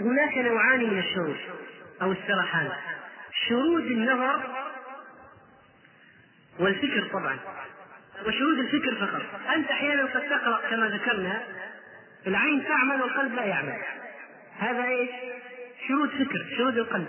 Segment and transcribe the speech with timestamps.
[0.00, 1.36] هناك نوعان من الشرود
[2.02, 2.70] أو السرحان.
[3.48, 4.40] شرود النظر
[6.58, 7.38] والفكر طبعا.
[8.26, 9.22] وشرود الفكر فقط.
[9.56, 11.42] أنت أحيانا قد تقرأ كما ذكرنا
[12.26, 13.82] العين تعمل والقلب لا يعمل.
[14.58, 15.10] هذا إيش؟
[15.88, 17.08] شرود فكر شرود القلب.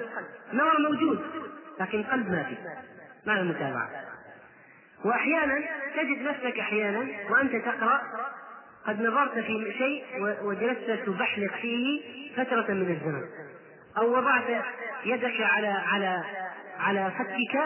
[0.53, 1.25] نظر موجود
[1.79, 2.55] لكن القلب ما في
[3.25, 3.89] ما المتابعة
[5.05, 5.63] وأحيانا
[5.95, 8.01] تجد نفسك أحيانا وأنت تقرأ
[8.87, 10.03] قد نظرت في شيء
[10.43, 12.01] وجلست تبحلق فيه
[12.37, 13.23] فترة من الزمن.
[13.97, 14.63] أو وضعت
[15.05, 16.23] يدك على على
[16.79, 17.59] على فكك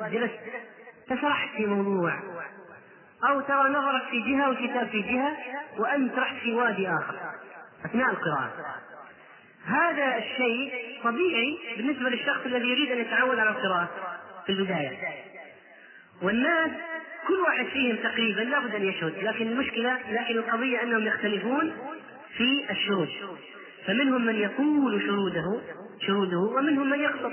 [0.00, 0.40] وجلست.
[1.06, 2.18] تسرحت في موضوع.
[3.28, 5.36] أو ترى نظرك في جهة والكتاب في جهة
[5.78, 7.14] وأنت رحت في وادي آخر.
[7.84, 8.52] أثناء القراءة.
[9.66, 10.72] هذا الشيء
[11.04, 13.88] طبيعي بالنسبة للشخص الذي يريد أن يتعود على القراءة
[14.46, 14.98] في البداية.
[16.22, 16.70] والناس
[17.28, 21.72] كل واحد فيهم تقريبا لابد أن يشهد لكن المشكلة لكن القضية أنهم يختلفون
[22.36, 23.08] في الشهود
[23.86, 25.60] فمنهم من يقول شروده
[26.06, 27.32] شروده ومنهم من يخطر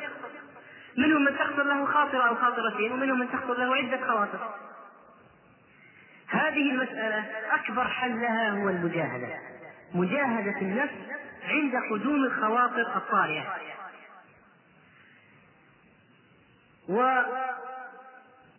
[0.98, 4.56] منهم من تخطر له خاطرة أو خاطرتين ومنهم من تخطر له عدة خواطر.
[6.28, 9.40] هذه المسألة أكبر حل لها هو المجاهدة.
[9.94, 10.94] مجاهدة النفس
[11.48, 13.46] عند قدوم الخواطر الطارئة.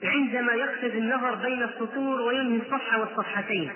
[0.05, 3.72] وعندما يقصد النظر بين السطور وينهي الصفحة والصفحتين.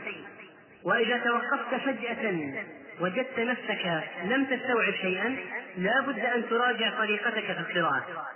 [0.85, 2.53] وإذا توقفت فجأة
[3.01, 5.37] وجدت نفسك لم تستوعب شيئا
[5.77, 8.27] لا بد أن تراجع طريقتك في القراءة.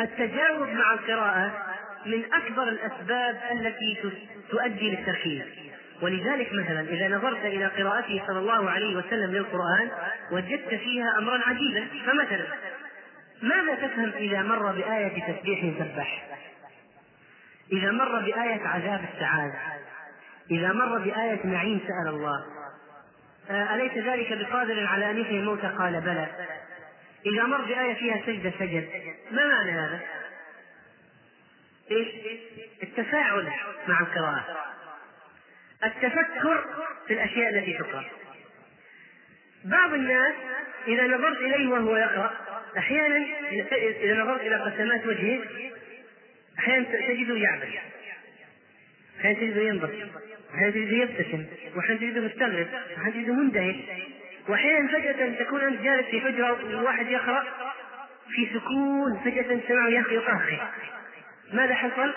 [0.00, 3.98] التجاوب مع القراءة من أكبر الأسباب التي
[4.50, 5.42] تؤدي للتركيز
[6.02, 9.90] ولذلك مثلا إذا نظرت إلى قراءته صلى الله عليه وسلم للقرآن
[10.32, 11.86] وجدت فيها أمرا عجيبا.
[12.06, 12.44] فمثلا
[13.42, 16.37] ماذا تفهم إذا مر بآية تسبيح سبح؟
[17.72, 19.52] إذا مر بآية عذاب استعاذ
[20.50, 22.44] إذا مر بآية نعيم سأل الله.
[23.50, 26.28] آه، أليس ذلك بقادر على أن يحيي الموتى؟ قال بلى.
[27.26, 28.88] إذا مر بآية فيها سجدة سجد.
[29.30, 30.00] ما معنى هذا؟
[31.90, 32.08] إيش؟
[32.82, 33.52] التفاعل
[33.88, 34.44] مع القراءة.
[35.84, 36.64] التفكر
[37.06, 38.04] في الأشياء التي تقرأ.
[39.64, 40.34] بعض الناس
[40.86, 42.30] إذا نظرت إليه وهو يقرأ
[42.78, 43.26] أحيانا
[44.02, 45.40] إذا نظرت إلى قسمات وجهه
[46.58, 47.68] أحيانا تجده يعبث
[49.20, 50.08] أحيانا تجده ينظر.
[50.54, 51.46] أحيانا تجده يبتسم.
[51.76, 52.66] وأحيانا تجده مستغرب.
[52.72, 53.76] وأحيانا تجده مندهش
[54.48, 57.44] وأحيانا فجأة تكون أنت جالس في حجرة وواحد يقرأ
[58.34, 59.20] في سكون.
[59.24, 60.70] فجأة تسمعه يقهقه
[61.52, 62.14] ماذا حصل؟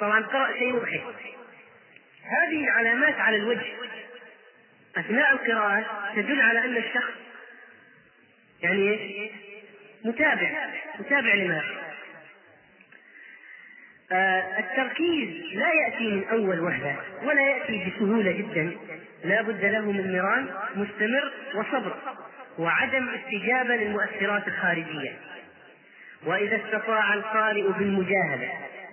[0.00, 1.02] طبعا قرأ شيء مضحك
[2.24, 3.66] هذه العلامات على الوجه.
[4.96, 7.12] أثناء القراءة تدل على أن الشخص
[8.62, 9.30] يعني؟
[10.04, 10.50] متابع.
[10.98, 11.62] متابع لما
[14.58, 18.70] التركيز لا يأتي من أول وهلة ولا يأتي بسهولة جدا.
[19.24, 20.46] لا بد له من مران
[20.76, 21.96] مستمر وصبر
[22.58, 25.12] وعدم استجابة للمؤثرات الخارجية.
[26.26, 28.48] وإذا استطاع القارئ بالمجاهدة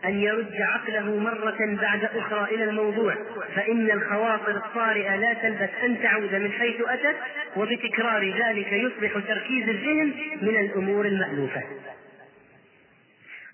[0.06, 3.16] أن يرد عقله مرة بعد أخرى إلى الموضوع
[3.56, 7.16] فإن الخواطر الطارئة لا تلبث أن تعود من حيث أتت
[7.56, 11.64] وبتكرار ذلك يصبح تركيز الذهن من الأمور المألوفة.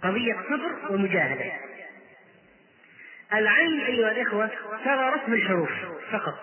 [0.04, 1.52] قضية صبر ومجاهدة.
[3.34, 4.50] العين أيها الإخوة
[4.86, 5.72] ترى رسم الحروف
[6.12, 6.40] فقط.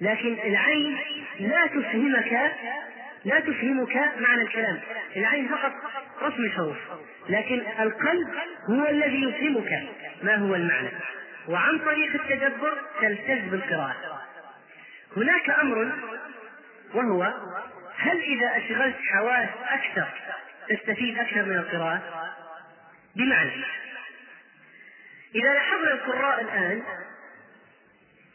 [0.00, 0.98] لكن العين
[1.40, 2.52] لا تفهمك
[3.24, 4.80] لا تفهمك معنى الكلام.
[5.16, 5.72] العين فقط
[6.22, 6.76] رسم الحروف.
[7.28, 8.28] لكن القلب
[8.70, 9.88] هو الذي يفهمك
[10.22, 10.90] ما هو المعنى.
[11.48, 14.22] وعن طريق التدبر تلتز بالقراءة
[15.16, 15.92] هناك أمر
[16.94, 17.22] وهو
[17.96, 20.08] هل إذا أشغلت حواس أكثر
[20.68, 22.25] تستفيد أكثر من القراءة؟
[23.16, 23.64] بمعنى
[25.34, 26.82] إذا لاحظنا القراء الآن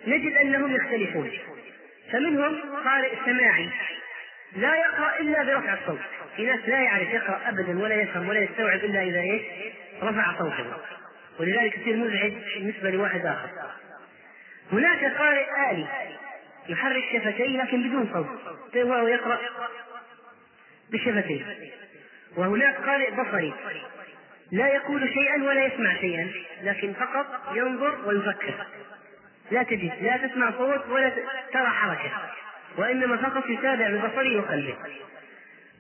[0.08, 1.31] نجد أنهم يختلفون.
[2.12, 3.70] فمنهم قارئ سماعي
[4.56, 6.00] لا يقرأ إلا برفع الصوت
[6.36, 9.41] في ناس لا يعرف يقرأ أبدا ولا يفهم ولا يستوعب إلا إذا إيش؟
[10.03, 10.78] رفع صوته.
[11.40, 13.50] ولذلك يصير مزعج بالنسبة لواحد آخر.
[14.72, 15.88] هناك قارئ آلي
[16.70, 18.76] يحرك شفتيه لكن بدون صوت.
[18.76, 19.40] وهو يقرأ
[20.91, 21.46] بشفتيه.
[22.38, 23.53] وهناك قارئ بصري
[24.52, 26.32] لا يقول شيئا ولا يسمع شيئا
[26.64, 28.66] لكن فقط ينظر ويفكر.
[29.52, 31.09] لا تجد لا تسمع صوت ولا
[31.53, 32.12] ترى حركة.
[32.78, 34.76] وإنما فقط يتابع ببصره وقلبه.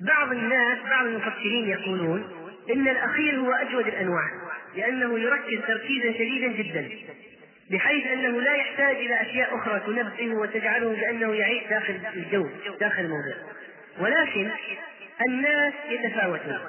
[0.01, 2.41] بعض الناس بعض المفكرين يقولون
[2.73, 4.31] إن الأخير هو أجود الأنواع
[4.75, 6.89] لأنه يركز تركيزا شديدا جدا
[7.71, 13.35] بحيث أنه لا يحتاج إلى أشياء أخرى تنبهه وتجعله كأنه يعيش داخل الجو داخل الموضوع.
[13.99, 14.49] ولكن
[15.27, 16.59] الناس يتفاوتون.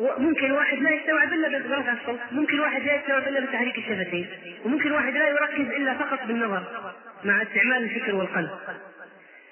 [0.00, 4.28] و وممكن واحد لا يستوعب إلا برفع الصوت، ممكن واحد لا يستوعب إلا بتحريك الشفتين،
[4.64, 6.92] وممكن واحد لا يركز إلا فقط بالنظر
[7.24, 8.50] مع استعمال الفكر والقلب.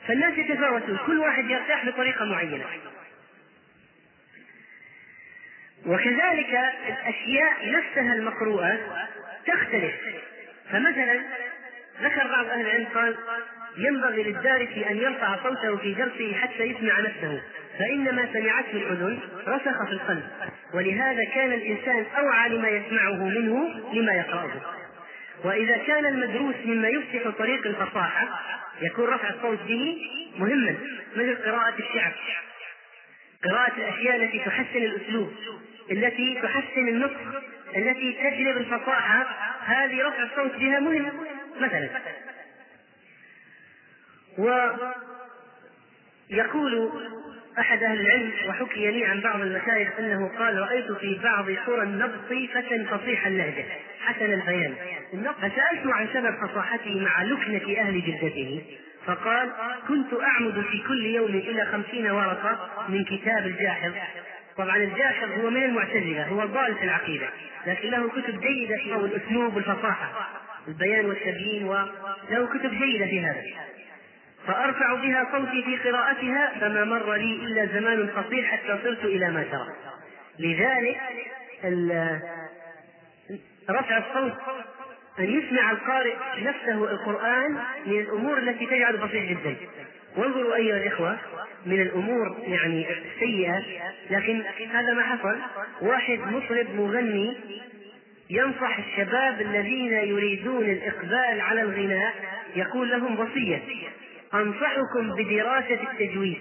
[0.06, 2.64] فالناس يتفاوتون، كل واحد يرتاح بطريقة معينة.
[5.86, 6.58] وكذلك
[6.88, 8.78] الأشياء نفسها المقروءة
[9.46, 9.94] تختلف
[10.70, 11.20] فمثلا
[12.02, 13.16] ذكر بعض أهل العلم قال
[13.76, 17.42] ينبغي للدارس أن يرفع صوته في درسه حتى يسمع نفسه
[17.78, 19.18] فان ما سمعته الاذن
[19.48, 20.24] رسخ في القلب
[20.74, 24.50] ولهذا كان الإنسان أوعى لما يسمعه منه لما يقرأه.
[25.44, 28.28] وإذا كان المدروس مما يفتح طريق الفصاحة
[28.80, 29.96] يكون رفع الصوت به
[30.38, 30.74] مهما
[31.16, 32.12] مثل قراءة الشعر.
[33.44, 35.32] قراءة الأشياء التي تحسن الأسلوب
[35.90, 37.42] التي تحسن النطق
[37.76, 39.26] التي تجلب الفصاحة
[39.64, 41.12] هذه رفع الصوت بها مهم.
[41.60, 41.88] مثلا.
[46.30, 46.90] ويقول
[47.58, 52.24] أحد أهل العلم وحكي لي عن بعض المشايخ أنه قال رأيت في بعض قرى النبط
[52.54, 53.64] فتى فصيح اللهجة.
[54.00, 54.74] حسن البيان.
[55.32, 58.62] فسألت عن سبب فصاحته مع لكنة أهل جلدته
[59.06, 59.50] فقال
[59.88, 63.92] كنت أعمد في كل يوم إلى خمسين ورقة من كتاب الجاحظ.
[64.56, 67.28] طبعا الجاحظ هو من المعتزلة هو ضال في العقيدة
[67.66, 70.28] لكن له كتب جيدة في الأسلوب والفصاحة
[70.68, 73.42] البيان والتبيين وله كتب جيدة في هذا
[74.46, 79.42] فأرفع بها صوتي في قراءتها فما مر لي إلا زمان قصير حتى صرت إلى ما
[79.42, 79.68] ترى.
[80.38, 81.00] لذلك
[83.70, 84.32] رفع الصوت
[85.18, 89.56] أن يسمع القارئ نفسه القرآن من الأمور التي تجعل بسيط جدا.
[90.16, 91.18] وانظروا أيها الإخوة
[91.66, 93.62] من الأمور يعني السيئة
[94.10, 95.36] لكن هذا ما حصل.
[95.80, 97.36] واحد مطرب مغني
[98.30, 102.14] ينصح الشباب الذين يريدون الإقبال على الغناء
[102.56, 103.62] يقول لهم وصية
[104.34, 106.40] أنصحكم بدراسة التجويد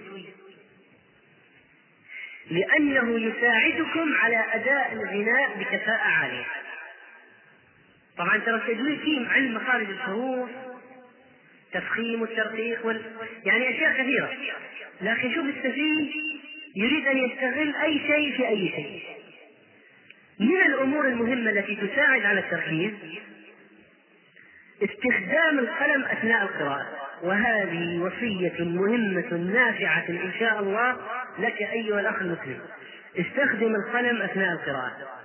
[2.50, 6.44] لأنه يساعدكم على أداء الغناء بكفاءة عالية.
[8.18, 10.50] طبعا ترى التجويد فيه علم مخارج الحروف
[11.72, 13.02] تفخيم والترقيق وال...
[13.44, 14.32] يعني أشياء كثيرة.
[15.00, 16.10] لكن شوف السفيه
[16.76, 19.02] يريد أن يستغل أي شيء في أي شيء.
[20.40, 22.92] من الأمور المهمة التي تساعد على التركيز؟
[24.82, 26.86] استخدام القلم أثناء القراءة.
[27.22, 30.96] وهذه وصية مهمة نافعة إن شاء الله
[31.38, 32.60] لك أيها الأخ المسلم.
[33.16, 35.18] استخدم القلم أثناء القراءة.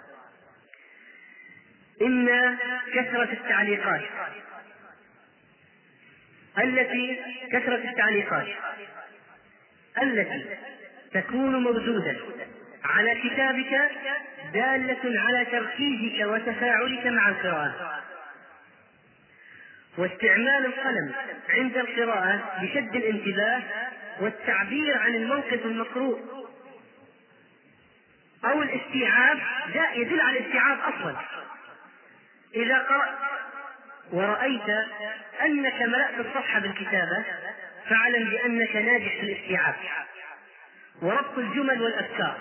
[2.01, 2.57] إما
[2.93, 4.01] كثرة التعليقات.
[6.57, 7.19] التي
[7.51, 8.47] كثرة التعليقات.
[10.01, 10.45] التي
[11.13, 12.15] تكون موجودة.
[12.83, 13.91] على كتابك
[14.53, 18.03] دالة على تركيزك وتفاعلك مع القراءة.
[19.97, 21.11] واستعمال القلم
[21.49, 23.63] عند القراءة بشد الانتباه
[24.19, 26.19] والتعبير عن الموقف المقروء
[28.45, 29.39] أو الاستيعاب
[29.73, 31.15] جاء يدل على الاستيعاب أصلا.
[32.55, 33.17] إذا قرأت
[34.11, 34.69] ورأيت
[35.41, 37.23] أنك ملأت الصفحة بالكتابة
[37.89, 39.75] فاعلم بأنك ناجح في الاستيعاب.
[41.01, 42.37] وربط الجمل والأفكار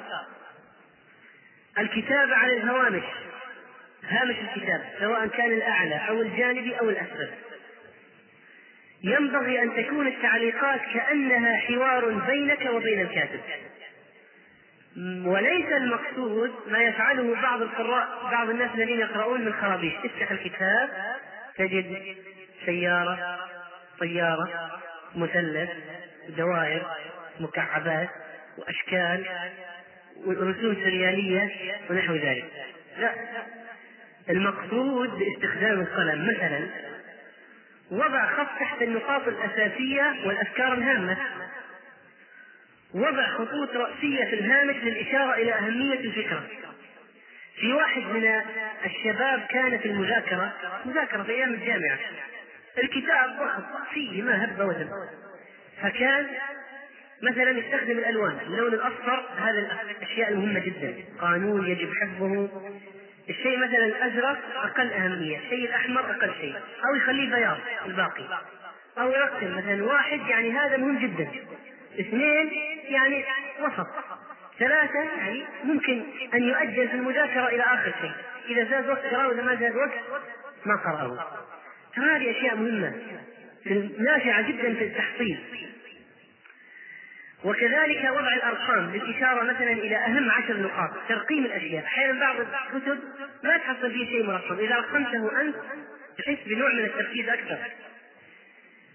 [1.78, 3.02] الكتابة على الهوامش
[4.08, 7.30] هامش الكتاب سواء كان الأعلى أو الجانبي أو الأسفل.
[9.04, 13.40] ينبغي أن تكون التعليقات كأنها حوار بينك وبين الكاتب.
[15.26, 19.92] وليس المقصود ما يفعله بعض القراء بعض الناس الذين يقرؤون من خرابيش.
[20.04, 20.90] افتح الكتاب
[21.56, 22.16] تجد
[22.66, 23.38] سيارة
[24.00, 24.70] طيارة
[25.14, 25.70] مثلث
[26.28, 26.86] دوائر
[27.40, 28.08] مكعبات
[28.58, 29.26] وأشكال.
[30.16, 31.50] ورسوم سريالية
[31.90, 32.44] ونحو ذلك.
[32.98, 33.14] لا.
[34.30, 36.28] المقصود باستخدام القلم.
[36.28, 36.66] مثلا
[37.90, 41.16] وضع خط تحت النقاط الأساسية والأفكار الهامة.
[42.94, 46.42] وضع خطوط رأسية في الهامش للإشارة إلى أهمية الفكرة.
[47.56, 48.42] في واحد من
[48.84, 50.52] الشباب كان في المذاكرة
[50.84, 51.98] مذاكرة في أيام الجامعة.
[52.82, 53.62] الكتاب ضخم
[53.94, 54.90] فيه ما هب ودب
[55.82, 56.26] فكان
[57.22, 60.94] مثلا يستخدم الألوان اللون الأصفر هذا الأشياء المهمة جدا.
[61.20, 62.48] قانون يجب حفظه.
[63.30, 66.54] الشيء مثلا الأزرق أقل أهمية الشيء الأحمر أقل شيء.
[66.88, 68.24] أو يخليه بياض الباقي.
[68.98, 71.28] أو يرسم مثلا واحد يعني هذا مهم جدا.
[72.00, 72.50] اثنين
[72.88, 73.24] يعني
[73.60, 73.86] وسط.
[74.58, 76.02] ثلاثة يعني ممكن
[76.34, 78.12] أن يؤجل في المذاكرة إلى آخر شيء.
[78.48, 80.22] إذا زاد وقت قراءة وإذا ما زاد وقت
[80.66, 81.26] ما قرأه.
[81.94, 82.92] هذه أشياء مهمة.
[83.98, 85.40] نافعة جدا في التحصيل.
[87.44, 91.84] وكذلك وضع الأرقام للإشارة مثلا إلى أهم عشر نقاط ترقيم الأشياء.
[91.84, 92.98] أحيانا بعض الكتب
[93.44, 94.58] ما تحصل فيه شيء مرقم.
[94.58, 95.56] إذا رقمته أنت
[96.18, 97.58] تحس بنوع من التركيز أكثر.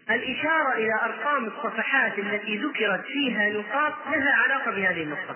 [0.10, 5.36] الإشارة إلى أرقام الصفحات التي ذكرت فيها نقاط لها علاقة بهذه النقطة.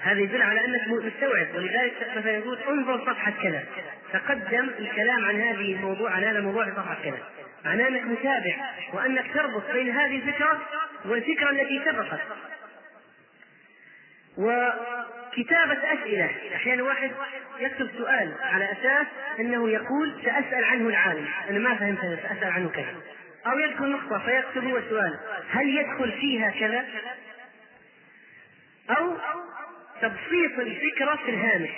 [0.00, 1.46] هذا يدل على أنك مستوعب.
[1.54, 3.64] ولذلك مثلا يقول انظر صفحة كذا.
[4.12, 7.18] تقدم الكلام عن هذه الموضوع عن هذا الموضوع في صفحة كذا.
[7.64, 8.56] معناه أنك متابع
[8.92, 10.60] وأنك تربط بين هذه الفكرة
[11.04, 12.20] والفكرة التي سبقت.
[14.36, 16.30] وكتابة أسئلة.
[16.54, 17.10] أحيانا واحد
[17.58, 19.06] يكتب سؤال على أساس
[19.40, 21.28] أنه يقول سأسأل عنه العالم.
[21.50, 22.94] أنا ما فهمت سأسأل عنه كذا.
[23.46, 25.18] أو يذكر نقطة فيكتب هو السؤال
[25.50, 26.84] هل يدخل فيها كذا؟
[28.90, 29.16] أو
[30.00, 31.70] تبسيط الفكرة في الهامش.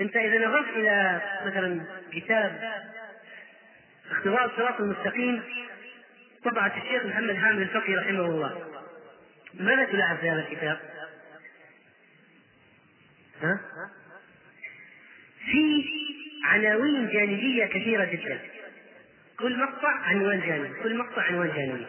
[0.00, 1.80] أنت إذا نظرت إلى مثلا
[2.12, 2.72] كتاب
[4.10, 5.42] اختبار الصراط المستقيم
[6.50, 8.66] طبعة الشيخ محمد حامد الفقي رحمه الله.
[9.54, 10.80] ماذا تلاحظ في هذا الكتاب؟
[13.42, 13.60] ها؟
[15.46, 15.84] في
[16.44, 18.40] عناوين جانبية كثيرة جدا.
[19.38, 21.86] كل مقطع عنوان جانبي كل مقطع عنوان جانبي.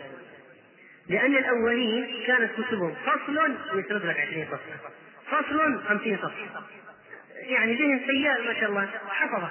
[1.09, 4.91] لأن الأولين كانت كتبهم فصل يسرد لك 20 صفحة
[5.27, 6.63] فصل 50 صفحة.
[7.35, 8.89] يعني ذهن سيال ما شاء الله.
[9.09, 9.49] حفظه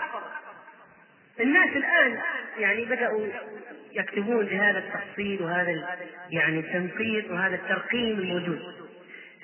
[1.41, 2.21] الناس الآن
[2.59, 3.27] يعني بدأوا
[3.97, 5.99] يكتبون بهذا التفصيل وهذا
[6.31, 8.63] يعني التنقيط وهذا الترقيم الموجود.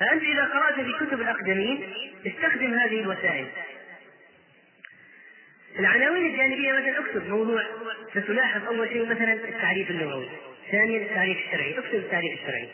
[0.00, 1.92] فأنت إذا قرأت في كتب الأقدمين
[2.26, 3.46] استخدم هذه الوسائل.
[5.78, 7.62] العناوين الجانبية مثلا اكتب موضوع
[8.10, 10.28] ستلاحظ أول شيء مثلا التعريف اللغوي
[10.70, 12.68] ثانيا التعريف الشرعي اكتب التعريف الشرعي.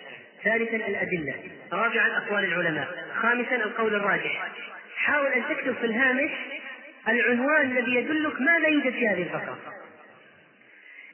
[0.45, 1.35] ثالثا الأدلة.
[1.73, 2.89] رابعا أقوال العلماء.
[3.23, 4.49] خامسا القول الراجح.
[4.97, 6.31] حاول أن تكتب في الهامش
[7.09, 9.59] العنوان الذي يدلك ما لا يوجد في هذه الفقرة.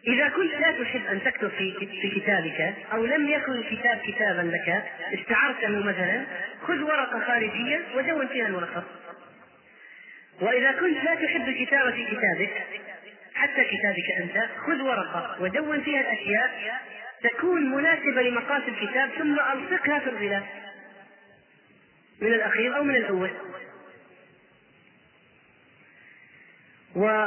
[0.07, 4.85] إذا كنت لا تحب أن تكتب في في كتابك أو لم يكن الكتاب كتابا لك
[5.21, 6.25] استعرته مثلا
[6.63, 8.85] خذ ورقة خارجية ودون فيها الملخص
[10.41, 12.67] وإذا كنت لا تحب الكتابة في كتابك
[13.35, 16.81] حتى كتابك أنت خذ ورقة ودون فيها الأشياء
[17.23, 20.43] تكون مناسبة لمقاس الكتاب ثم ألصقها في الغلاف.
[22.21, 23.31] من الأخير أو من الأول.
[26.97, 27.27] و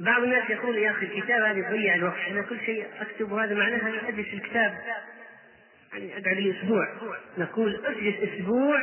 [0.00, 2.18] بعض الناس يقول يا أخي الكتاب هذه تضيع الوقت.
[2.30, 4.78] أنا كل شيء اكتبه هذا معناها اني أجلس الكتاب.
[5.92, 6.88] يعني أقعد لي أسبوع.
[7.38, 8.78] نقول أجلس أسبوع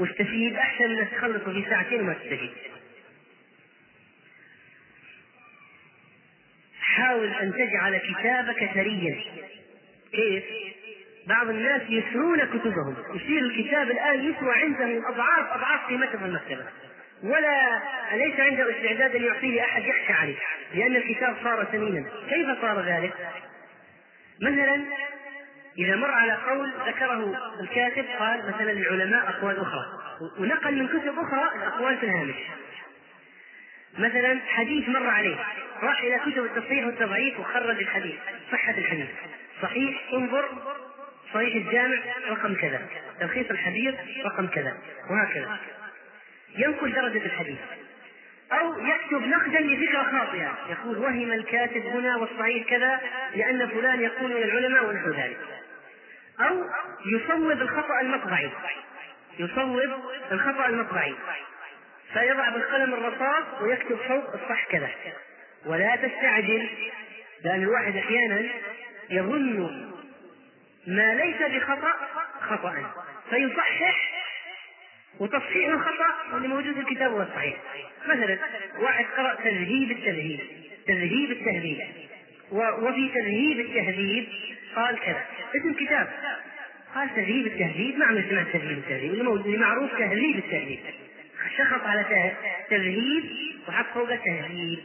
[0.00, 2.50] واستفيد أحسن من تخلصه في ساعتين وما تستفيد.
[6.80, 9.20] حاول أن تجعل كتابك ثريا.
[10.12, 10.44] كيف؟
[11.26, 12.96] بعض الناس يسرون كتبهم.
[13.14, 16.64] يصير الكتاب الآن يسوى عندهم اضعاف أضعاف قيمته في المكتبة.
[17.22, 20.36] ولا ليس عنده استعداد أن يعطيه أحد يخشى عليه؟
[20.74, 23.12] لأن الكتاب صار ثمينا كيف صار ذلك؟
[24.40, 24.84] مثلا
[25.78, 29.84] إذا مر على قول ذكره الكاتب قال مثلا للعلماء أقوال أخرى.
[30.38, 32.34] ونقل من كتب أخرى الأقوال في الهامش.
[33.98, 35.36] مثلا حديث مر عليه
[35.82, 38.14] راح إلى كتب التصحيح والتضعيف وخرج الحديث
[38.52, 39.08] صحة الحديث.
[39.62, 40.48] صحيح انظر
[41.34, 41.98] صحيح الجامع
[42.28, 42.86] رقم كذا.
[43.20, 44.78] تلخيص الحديث رقم كذا.
[45.10, 45.58] وهكذا.
[46.56, 47.58] ينقل درجة الحديث.
[48.52, 53.00] أو يكتب نقدا لفكرة خاطئة يقول وهم الكاتب هنا والصحيح كذا
[53.34, 55.38] لأن فلان يقول من العلماء ونحو ذلك.
[56.40, 56.64] أو
[57.06, 58.50] يصوب الخطأ المطبعي.
[59.38, 59.80] يصوب
[60.32, 61.14] الخطأ المطبعي.
[62.12, 64.90] فيضع بالقلم الرصاص ويكتب فوق الصح كذا.
[65.66, 66.68] ولا تستعجل.
[67.44, 68.48] لأن الواحد أحيانا
[69.10, 69.92] يظن
[70.86, 71.92] ما ليس بخطأ
[72.40, 72.94] خطأ
[73.30, 74.21] فيصحح
[75.20, 77.56] وتصحيح الخطأ اللي موجود في الكتاب هو الصحيح
[78.06, 78.38] مثلا
[78.78, 80.40] واحد قرأ تذهيب التذهيب
[80.86, 81.80] تذهيب التهذيب.
[82.52, 84.26] وفي تذهيب التهذيب
[84.76, 85.24] قال كذا.
[85.56, 86.08] اسم كتاب
[86.94, 87.98] قال تذهيب التهذيب.
[87.98, 89.12] ما سمعت تذهيب التهذيب.
[89.14, 90.78] اللي معروف تهذيب التهذيب.
[91.58, 92.32] شخط على
[92.70, 93.24] تذهيب
[93.68, 94.78] وحط فوقه تهذيب.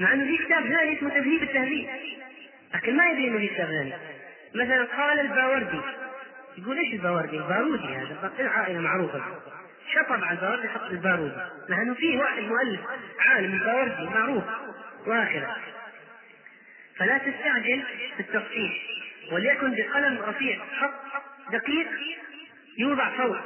[0.00, 1.86] مع إنه في كتاب ثاني اسمه تذهيب التهذيب.
[2.74, 3.92] لكن ما يدري إنه في كتاب ثاني.
[4.54, 5.80] مثلا قال الباوردي.
[6.58, 8.48] يقول إيش الباوردي؟ البارودي هذا.
[8.48, 9.22] عائله معروفة؟
[9.92, 11.36] شطب على الباوردي حط البارودي.
[11.68, 12.80] مع انه فيه واحد مؤلف
[13.20, 14.44] عالم الباوردي معروف.
[15.06, 15.56] وهكذا
[16.96, 17.82] فلا تستعجل
[18.16, 18.72] في التصحيح
[19.32, 21.88] وليكن بقلم رفيع خط دقيق
[22.78, 23.36] يوضع فوق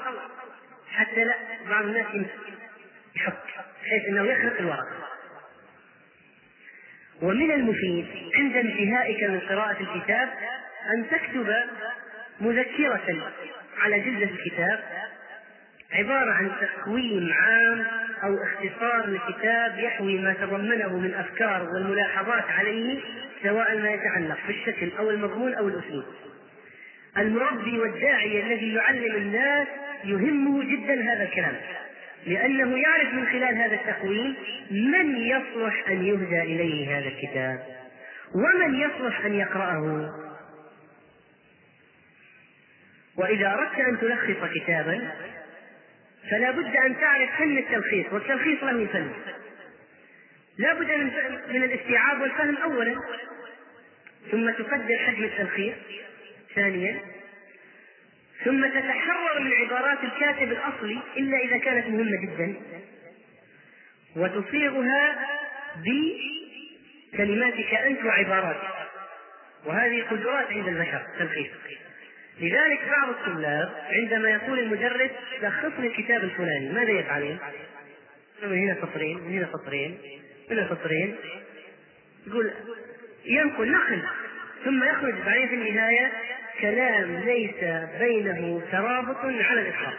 [0.92, 1.34] حتى لا
[1.70, 2.06] بعض الناس
[3.16, 3.32] يحط.
[3.82, 4.86] بحيث إنه يخرق الورق.
[7.22, 10.28] ومن المفيد عند انتهائك من قراءة الكتاب
[10.96, 11.54] أن تكتب
[12.40, 13.32] مذكرة
[13.78, 14.80] على جلدة الكتاب
[15.92, 17.86] عبارة عن تقويم عام
[18.24, 23.00] أو اختصار للكتاب يحوي ما تضمنه من أفكار والملاحظات عليه
[23.42, 26.04] سواء ما يتعلق بالشكل أو المضمون أو الأسلوب.
[27.18, 29.68] المربي والداعية الذي يعلم الناس
[30.04, 31.56] يهمه جدا هذا الكلام
[32.26, 34.34] لأنه يعرف من خلال هذا التقويم
[34.70, 37.62] من يصلح أن يهدى إليه هذا الكتاب
[38.34, 40.10] ومن يصلح أن يقرأه
[43.18, 45.10] وإذا أردت أن تلخص كتابا
[46.30, 49.10] فلا بد أن تعرف فن التلخيص والتلخيص له فن.
[50.58, 50.90] لا بد
[51.48, 53.00] من الاستيعاب والفهم أولا
[54.30, 55.74] ثم تقدر حجم التلخيص
[56.54, 57.00] ثانيا
[58.44, 62.54] ثم تتحرر من عبارات الكاتب الأصلي إلا إذا كانت مهمة جدا
[64.16, 65.26] وتصيغها
[67.12, 68.74] بكلماتك أنت وعباراتك.
[69.64, 71.50] وهذه قدرات عند البشر تلخيص.
[72.40, 75.10] لذلك بعض الطلاب عندما يقول المدرس
[75.42, 77.38] لخصني الكتاب الفلاني ماذا يفعلون؟
[78.42, 79.98] من هنا سطرين من هنا سطرين
[80.50, 81.16] من هنا سطرين
[82.26, 82.52] يقول
[83.24, 84.02] ينقل نقل.
[84.64, 86.12] ثم يخرج بعدين في النهاية
[86.60, 87.64] كلام ليس
[87.98, 89.98] بينه ترابط على الإطلاق.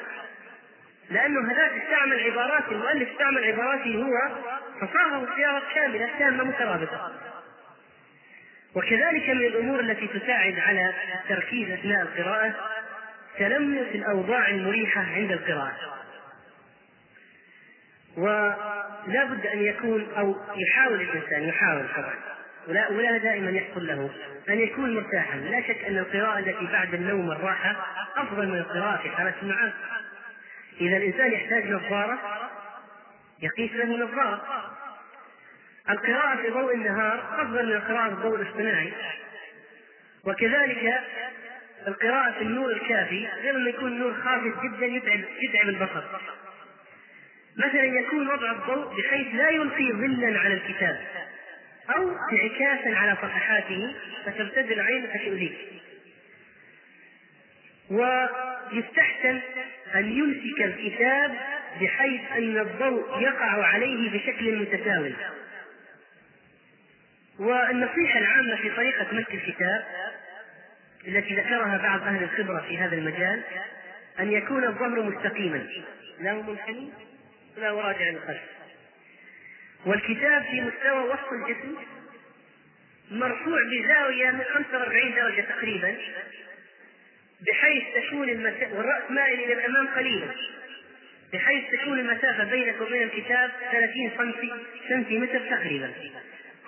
[1.09, 4.35] لأنه هذاك استعمل عبارات المؤلف استعمل عباراته هو
[4.81, 7.11] فصاغه صياغة كاملة تامة مترابطة.
[8.75, 10.93] وكذلك من الأمور التي تساعد على
[11.23, 12.55] التركيز أثناء القراءة
[13.37, 15.97] تلمس الأوضاع المريحة عند القراءة.
[18.17, 22.15] ولا بد أن يكون أو يحاول الإنسان يحاول طبعا.
[22.67, 24.09] ولا, ولا دائما يحصل له
[24.49, 25.37] أن يكون مرتاحا.
[25.37, 27.75] لا شك أن القراءة التي بعد النوم والراحة
[28.15, 29.73] أفضل من القراءة في حالة النعاس
[30.81, 32.19] إذا الإنسان يحتاج نظارة
[33.41, 34.41] يقيس له نظارة.
[35.89, 38.93] القراءة في ضوء النهار أفضل من القراءة في الضوء الاصطناعي.
[40.25, 40.93] وكذلك
[41.87, 46.03] القراءة في النور الكافي غير أن يكون النور خافت جدا يتعب يتعب البصر.
[47.57, 50.99] مثلا يكون وضع الضوء بحيث لا يلقي ظلا على الكتاب
[51.95, 55.57] أو انعكاسا على صفحاته فتبتدي العين فتؤذيك.
[57.89, 59.39] ويستحسن
[59.95, 61.35] أن يمسك الكتاب
[61.81, 65.13] بحيث أن الضوء يقع عليه بشكل متساوي.
[67.39, 69.85] والنصيحة العامة في طريقة مسك الكتاب
[71.07, 73.41] التي ذكرها بعض أهل الخبرة في هذا المجال
[74.19, 75.67] أن يكون الظهر مستقيما.
[76.19, 76.89] لا منحني
[77.57, 78.41] ولا راجع للخلف
[79.85, 81.75] والكتاب في مستوى وسط الجسم
[83.11, 85.95] مرفوع بزاوية من 45 درجة تقريبا
[87.41, 90.27] بحيث تكون المسافة والرأس مائل إلى الأمام قليلا
[91.33, 94.11] بحيث تكون المسافة بينك وبين الكتاب 30
[94.89, 95.93] سنتيمتر تقريبا.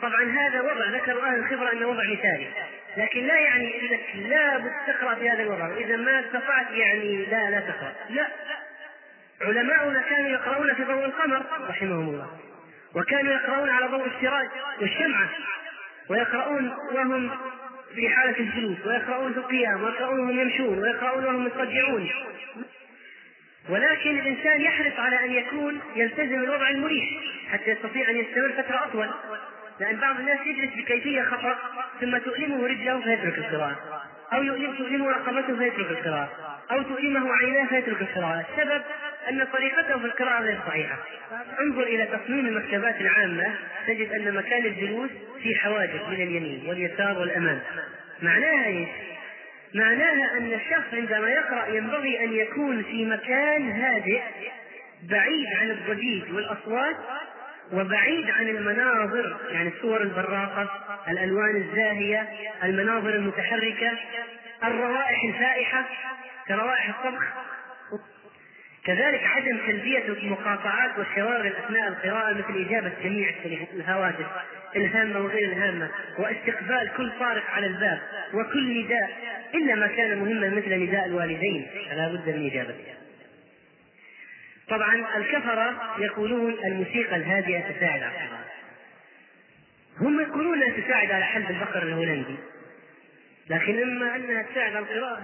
[0.01, 2.47] طبعا هذا وضع ذكر أهل الخبرة أنه وضع مثالي.
[2.97, 5.67] لكن لا يعني انك لابد تقرا في هذا الوضع.
[5.67, 7.93] واذا ما استطعت يعني لا لا تقرأ.
[8.09, 8.27] لا.
[9.41, 12.27] علماؤنا كانوا يقرؤون في ضوء القمر رحمهم الله.
[12.95, 14.47] وكانوا يقرؤون على ضوء السراج
[14.81, 15.29] والشمعة.
[16.09, 17.31] ويقرؤون وهم
[17.95, 22.09] في حالة الجلوس ويقرؤون في القيام ويقرؤون وهم يمشون ويقرؤون وهم يضطجعون
[23.69, 27.05] ولكن الإنسان يحرص على أن يكون يلتزم الوضع المريح
[27.51, 29.09] حتى يستطيع أن يستمر فترة أطول.
[29.79, 31.55] لأن بعض الناس يجلس بكيفية خطأ
[32.01, 34.03] ثم تؤلمه رجله فيترك القراءة.
[34.33, 34.43] أو
[34.77, 36.29] تؤلمه رقبته فيترك القراءة.
[36.71, 38.45] أو تؤلمه عيناه فيترك القراءة.
[38.51, 38.81] السبب
[39.29, 40.97] أن طريقته في القراءة غير صحيحة.
[41.59, 43.55] انظر إلى تصميم المكتبات العامة.
[43.87, 45.09] تجد أن مكان الجلوس
[45.43, 47.61] في حواجز من اليمين واليسار والأمام.
[48.21, 48.89] معناها إيش؟
[49.73, 54.21] معناها أن الشخص عندما يقرأ ينبغي أن يكون في مكان هادئ
[55.03, 56.95] بعيد عن الضجيج والأصوات
[57.73, 60.69] وبعيد عن المناظر يعني الصور البراقة
[61.10, 62.27] الألوان الزاهية
[62.63, 63.91] المناظر المتحركة
[64.63, 65.86] الروائح الفائحة
[66.47, 67.23] كروائح الطبخ.
[68.86, 73.29] كذلك عدم تلبية المقاطعات والشواغل أثناء القراءة مثل إجابة جميع
[73.73, 74.25] الهواتف
[74.75, 77.99] الهامة وغير الهامة واستقبال كل طارق على الباب
[78.34, 79.10] وكل نداء
[79.55, 82.98] إلا ما كان مهما مثل نداء الوالدين فلا بد من إجابته
[84.69, 88.29] طبعا الكفرة يقولون الموسيقى الهادئة تساعد على
[89.99, 92.36] هم يقولون انها تساعد على حلب البقر الهولندي
[93.49, 95.21] لكن إما أنها تساعد على القراءة.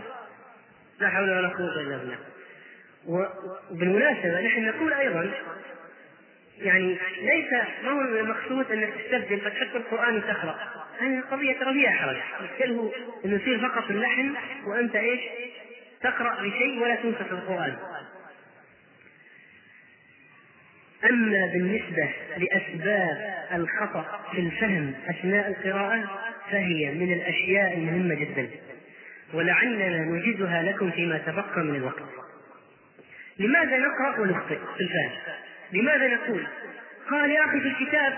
[0.99, 2.17] لا حول ولا قوة إلا بالله.
[3.07, 5.31] وبالمناسبة نحن نقول أيضا
[6.61, 7.53] يعني ليس
[7.83, 10.55] ما هو المقصود أنك تستبدل؟ فتحط القرآن وتقرا
[10.99, 12.17] هذه القضية ترى فيها حرج
[13.25, 14.33] إنه يصير فقط اللحن
[14.65, 15.19] وأنت إيش؟
[16.01, 17.77] تقرأ بشيء ولا تنصت القرآن.
[21.09, 28.49] أما بالنسبة لأسباب الخطأ في الفهم أثناء القراءة فهي من الأشياء المهمة جدا.
[29.33, 32.03] ولعلنا نوجدها لكم فيما تبقى من الوقت.
[33.39, 35.11] لماذا نقرأ ونخطئ في الفهم؟
[35.71, 36.47] لماذا نقول؟
[37.09, 38.13] قال يا أخي في الكتاب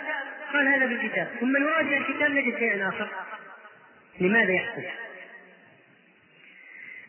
[0.53, 3.09] قال هذا في الكتاب ثم نراجع الكتاب نجد شيئا آخر.
[4.19, 4.83] لماذا يحصل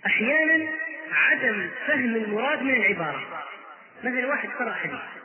[0.06, 0.68] أحيانا
[1.12, 3.44] عدم فهم المراد من العبارة.
[4.04, 5.17] مثلا واحد قرأ حديث.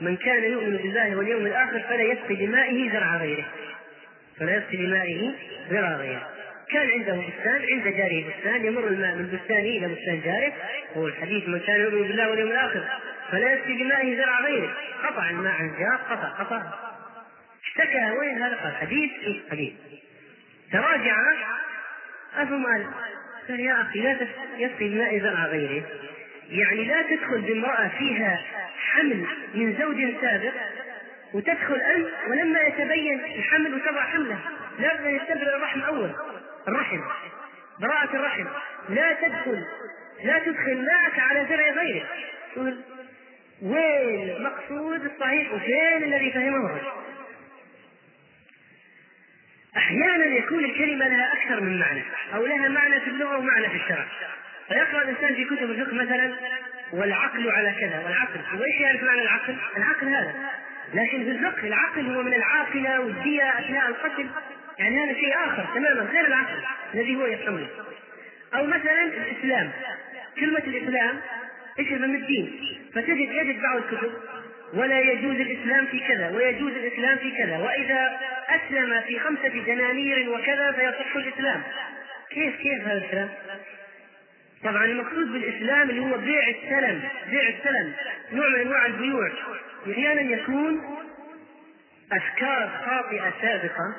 [0.00, 3.44] من كان يؤمن بالله واليوم الآخر فلا يسقي بمائه زرع غيره.
[4.38, 5.32] فلا يسقي بمائه
[5.70, 6.28] زرع غيره.
[6.72, 10.52] كان عنده بستان عند جاره بستان يمر الماء من بستانه إلى بستان جاره.
[10.96, 12.84] هو الحديث من كان يؤمن بالله واليوم الآخر
[13.30, 14.76] فلا يسقي بمائه زرع غيره.
[15.02, 16.62] قطع الماء عن جار قطع قطع.
[17.64, 19.72] اشتكى وين هذا؟ قال حديث إيه حديث.
[20.72, 21.16] تراجع
[22.36, 22.86] أبو مال
[23.48, 24.16] قال يا أخي لا
[24.58, 25.82] يسقي بماء زرع غيره.
[26.50, 28.42] يعني لا تدخل بامرأة فيها
[28.92, 30.52] حمل من زوج سابق
[31.34, 34.38] وتدخل أنت ولما يتبين الحمل وتضع حمله
[34.78, 36.10] لابد ان يستبرئ الرحم أول
[36.68, 37.00] الرحم
[37.80, 38.46] براءة الرحم.
[38.88, 39.64] لا تدخل
[40.24, 42.06] لا تدخل ماءك على زرع غيرك.
[43.62, 46.88] وين المقصود الصحيح وفين الذي فهمه؟ الرجل
[49.76, 52.02] أحيانا يكون الكلمة لها أكثر من معنى
[52.34, 54.06] أو لها معنى في اللغة ومعنى في الشرع.
[54.70, 56.34] فيقرأ الإنسان في كتب الفقه مثلا
[56.92, 58.60] والعقل على كذا والعقل.
[58.60, 60.34] وإيش يعرف معنى العقل؟ العقل هذا.
[60.94, 64.26] لكن في الفقه العقل هو من العاقلة والدية أثناء القتل.
[64.78, 66.62] يعني هذا شيء آخر تماما غير العقل
[66.94, 67.66] الذي هو يفهمه.
[68.54, 69.70] أو مثلا الإسلام.
[70.40, 71.20] كلمة الإسلام
[71.78, 74.12] إيش من الدين فتجد يجد بعض الكتب
[74.74, 77.58] ولا يجوز الإسلام في كذا ويجوز الإسلام في كذا.
[77.58, 81.62] وإذا أسلم في خمسة دنانير وكذا فيصح الإسلام.
[82.30, 83.28] كيف كيف هذا الكلام؟
[84.64, 87.94] طبعا المقصود بالإسلام اللي هو بيع السلم بيع السلم
[88.32, 89.30] نوع من أنواع البيوع.
[89.90, 90.80] أحيانا يكون
[92.12, 93.96] افكار خاطئة سابقة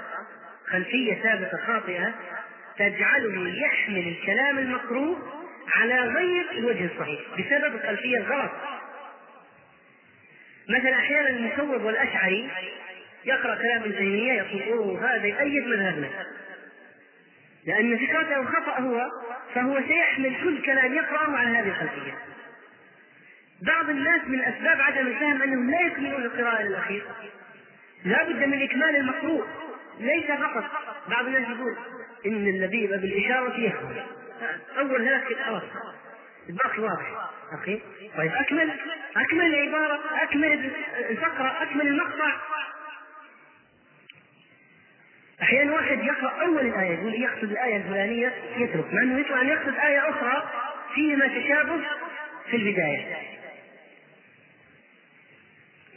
[0.67, 2.13] خلفية سابقة خاطئة
[2.78, 5.17] تجعله يحمل الكلام المكروه
[5.76, 8.52] على غير الوجه الصحيح بسبب الخلفيه الغلط.
[10.69, 12.50] مثلا أحيانا المسوب والأشعري
[13.26, 16.10] يقرأ كلام ابن تيمية يقول هذا يؤيد مذهبنا.
[17.65, 19.02] لأن فكرته خطأ هو
[19.56, 22.18] فهو سيحمل كل كلام يقرأه على هذه الخلفية.
[23.62, 27.04] بعض الناس من أسباب عدم الفهم أنهم لا يكملون القراءة للأخير.
[28.06, 29.48] لا بد من إكمال المقروء.
[30.00, 30.64] ليس فقط.
[31.08, 31.78] بعض الناس يقول
[32.26, 33.96] إن اللبيب بالإشارة يفهم
[34.78, 35.64] أول ثلاث خلاص
[36.50, 37.30] الباقي واضح.
[37.54, 37.82] أخي
[38.18, 38.72] طيب أكمل.
[39.18, 40.00] أكمل العبارة.
[40.24, 40.72] أكمل
[41.10, 41.58] الفقرة.
[41.62, 42.32] أكمل المقطع.
[45.41, 49.75] أحيانا واحد يقرأ أول الآية يقول يقصد الآية الفلانية يترك مع إنه يطلع أن يقصد
[49.75, 50.49] آية أخرى
[50.95, 51.80] فيهما تشابه
[52.49, 53.17] في البداية.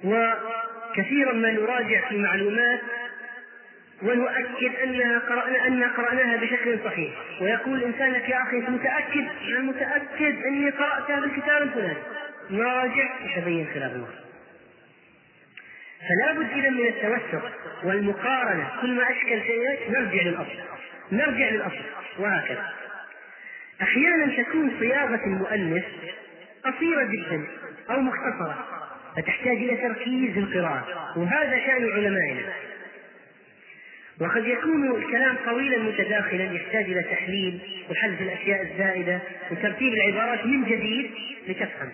[0.04, 2.80] وكثيرا ما نراجع في معلومات
[4.02, 7.12] ونؤكد انها قرانا أن قرأناها بشكل صحيح.
[7.40, 11.98] ويقول الانسان لك يا أخي أنت متأكد؟ أنا متأكد أني قرأتها بالكتاب الفلاني.
[12.50, 14.23] نراجع يتبين خلاف الوقت
[16.08, 17.42] فلا بد إذا من التوسط
[17.84, 18.70] والمقارنة.
[18.80, 20.58] كل ما أشكل شيء نرجع للأصل.
[21.12, 21.84] نرجع للأصل.
[22.18, 22.72] وهكذا.
[23.82, 25.84] أحيانا تكون صياغة المؤلف
[26.64, 27.46] قصيرة جدا
[27.90, 28.66] أو مختصرة
[29.16, 31.12] فتحتاج إلى تركيز القراءة.
[31.18, 32.52] وهذا شأن علمائنا.
[34.20, 41.10] وقد يكون الكلام طويلا متداخلا يحتاج إلى تحليل وحذف الأشياء الزائدة وترتيب العبارات من جديد
[41.48, 41.90] لتفهم.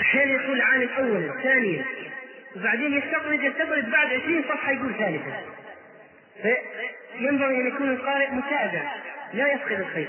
[0.00, 1.84] أحيانا يقول العالم اولا ثانيا
[2.56, 5.42] وبعدين يستطرد يستطرد بعد 20 صفحة يقول ثالثا.
[6.42, 8.92] فينبغي ان يكون القارئ متابع
[9.34, 10.08] لا يفقد الخير.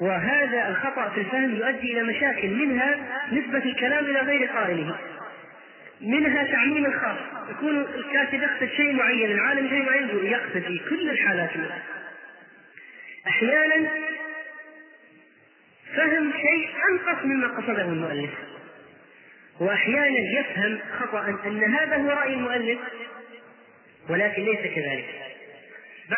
[0.00, 2.96] وهذا الخطأ في الفهم يؤدي إلى مشاكل منها
[3.32, 4.98] نسبة الكلام إلى غير قائله
[6.00, 7.18] منها تعميم الخاص
[7.50, 11.50] يكون الكاتب يقصد شيء معين العالم شيء معين يقصد في كل الحالات
[13.26, 13.90] أحيانا
[15.96, 18.30] فهم شيء أنقص مما قصده المؤلف
[19.60, 22.78] وأحيانا يفهم خطأ أن هذا هو رأي المؤلف
[24.08, 25.04] ولكن ليس كذلك.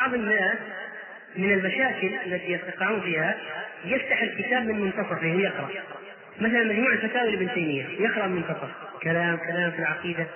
[0.01, 0.59] بعض الناس
[1.37, 3.37] من المشاكل التي يقعون فيها
[3.85, 5.69] يفتح الكتاب من منتصفه ويقرأ.
[6.41, 8.71] مثلا مجموع الفتاوى لابن تيمية يقرأ من منتصف.
[9.03, 10.27] كلام كلام في العقيدة.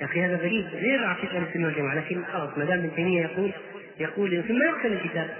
[0.00, 3.22] يا أخي هذا غريب غير عقيدة أهل السنة والجماعة لكن خلاص ما دام ابن تيمية
[3.22, 3.50] يقول
[4.00, 5.36] يقول ثم يقسم الكتاب.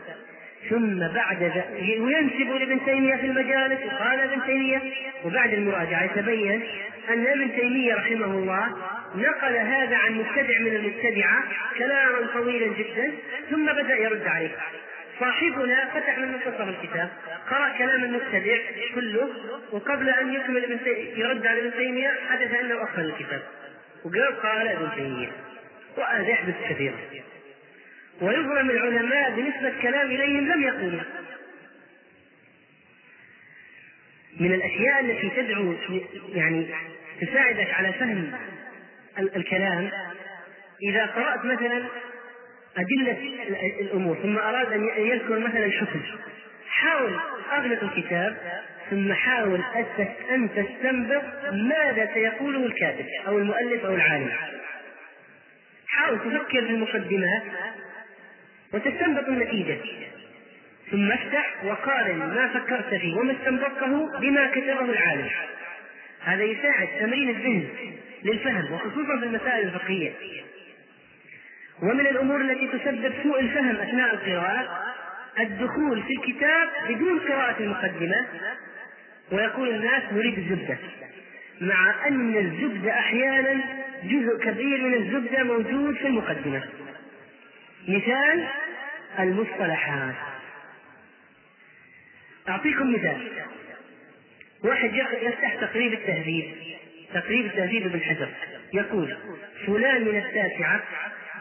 [0.70, 4.82] ثم بعد ذلك وينسب لابن تيمية في المجالس وقال ابن تيمية
[5.24, 6.62] وبعد المراجعة يتبين
[7.10, 8.76] أن ابن تيمية رحمه الله
[9.14, 11.44] نقل هذا عن مبتدع من المبتدعة
[11.78, 13.12] كلاما طويلا جدا
[13.50, 14.56] ثم بدأ يرد عليه.
[15.20, 17.08] صاحبنا فتح من منتصف الكتاب
[17.50, 18.56] قرأ كلام المبتدع
[18.94, 19.28] كله
[19.72, 20.78] وقبل أن يكمل ابن
[21.16, 23.42] يرد على ابن تيمية حدث أنه أخر الكتاب.
[24.04, 25.28] وقال قال ابن تيمية
[25.98, 26.96] وهذا يحدث كثيرا
[28.20, 31.00] ويظلم العلماء بنسبة كلام إليهم لم يقولوا
[34.40, 35.74] من الأشياء التي تدعو
[36.34, 36.66] يعني
[37.20, 38.32] تساعدك على فهم
[39.18, 39.90] الكلام
[40.82, 41.84] إذا قرأت مثلا
[42.76, 43.18] أدلة
[43.80, 46.00] الأمور ثم أراد أن يذكر مثلا حكم
[46.68, 47.18] حاول
[47.52, 48.36] أغلق الكتاب
[48.90, 49.60] ثم حاول
[50.30, 54.30] أن تستنبط ماذا سيقوله الكاتب أو المؤلف أو العالم.
[55.86, 57.42] حاول تفكر في المقدمات
[58.74, 59.76] وتستنبط النتيجة
[60.90, 65.28] ثم افتح وقارن ما فكرت فيه وما استنبطته بما كتبه العالم.
[66.24, 67.66] هذا يساعد تمرين الذهن
[68.24, 70.12] للفهم وخصوصا في المسائل الفقهية.
[71.82, 74.84] ومن الأمور التي تسبب سوء الفهم أثناء القراءة
[75.40, 78.26] الدخول في الكتاب بدون قراءة المقدمة
[79.32, 80.78] ويقول الناس نريد الزبدة
[81.60, 83.60] مع أن الزبدة أحيانا
[84.04, 86.62] جزء كبير من الزبدة موجود في المقدمة.
[87.88, 88.44] مثال
[89.18, 90.14] المصطلحات
[92.48, 93.30] أعطيكم مثال
[94.64, 96.54] واحد يفتح تقريب التهذيب
[97.14, 98.28] تقريب التهذيب ابن حجر
[98.74, 99.16] يقول
[99.66, 100.82] فلان من التاسعة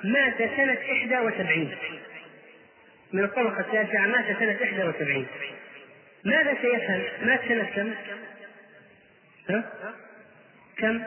[0.04, 0.78] مات سنة
[1.22, 1.72] 71
[3.14, 5.26] من الطبقة التاسعة مات سنة 71
[6.26, 7.94] ماذا سيفهم؟ مات سنة كم؟
[9.50, 9.64] ها؟
[10.78, 11.04] كم؟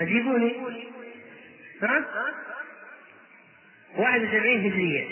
[0.00, 0.56] أجيبوني
[1.82, 2.04] ها؟
[3.96, 5.04] 71 هجرية.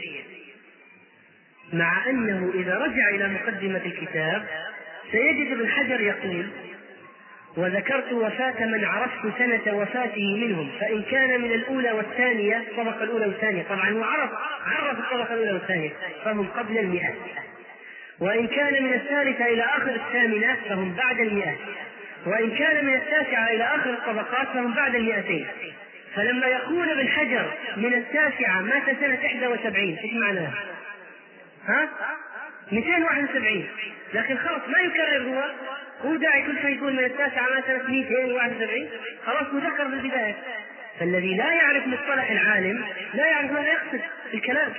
[1.73, 4.47] مع أنه إذا رجع إلى مقدمة الكتاب
[5.13, 6.47] سيجد ابن حجر يقول
[7.57, 13.63] وذكرت وفاة من عرفت سنة وفاته منهم فإن كان من الأولى والثانية الطبقة الأولى والثانية
[13.63, 14.31] طبعا هو عرف
[14.67, 15.91] عرف الطبقة الأولى والثانية
[16.25, 17.15] فهم قبل المئة.
[18.21, 21.57] وإن كان من الثالثة إلى آخر الثامنة فهم بعد المئة.
[22.27, 25.47] وإن كان من التاسعة إلى آخر الطبقات فهم بعد المئتين.
[26.19, 30.51] فلما يقول ابن حجر من التاسعة مات سنة 71 إيش معناه؟
[31.67, 31.89] ها؟
[32.73, 33.67] 271
[34.15, 35.51] لكن خلاص ما يكرر هو.
[36.05, 38.89] هو داعي كل شيء يقول من التاسعة مات سنة 271
[39.27, 40.37] خلاص مذكر في البداية.
[41.01, 44.01] فالذي لا يعرف مصطلح العالم لا يعرف ماذا يقصد
[44.31, 44.73] في الكلام.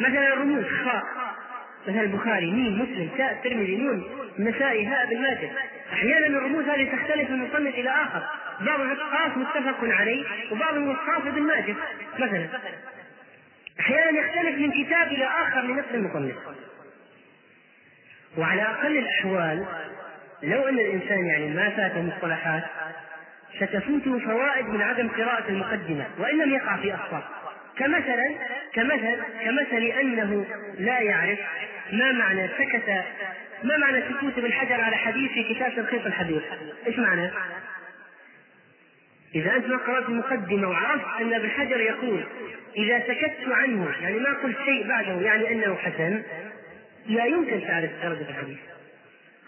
[0.00, 1.04] مثلا الرموز خاء
[1.88, 4.04] مثلا البخاري مين مسلم تاء الترمذي نون
[4.38, 5.26] النسائي هاء بن
[5.92, 8.22] أحيانا الرموز هذه تختلف من مصنف إلى آخر.
[8.60, 11.74] بعض الاشخاص متفق عليه وبعض الاشخاص ابن ماجه
[12.18, 12.48] مثلا
[13.80, 16.36] أحيانا يختلف من كتاب إلى آخر لنفس المصنف
[18.38, 19.66] وعلى أقل الأحوال
[20.42, 22.62] لو أن الإنسان يعني ما فاته مصطلحات
[23.60, 27.22] ستفوته فوائد من عدم قراءة المقدمة وإن لم يقع في أخطاء
[27.76, 28.34] كمثلا
[28.72, 30.46] كمثل كمثل أنه
[30.78, 31.38] لا يعرف
[31.92, 33.04] ما معنى سكت
[33.64, 36.42] ما معنى سكوت ابن حجر على حديث في كتاب تلخيص الحديث؟
[36.86, 37.30] إيش معنى؟
[39.34, 42.24] إذا أنت ما قرأت المقدمة وعرفت أن ابن حجر يقول
[42.76, 46.22] إذا سكت عنه يعني ما قلت شيء بعده يعني أنه حسن
[47.06, 48.58] لا يمكن تعرف درجة الحديث.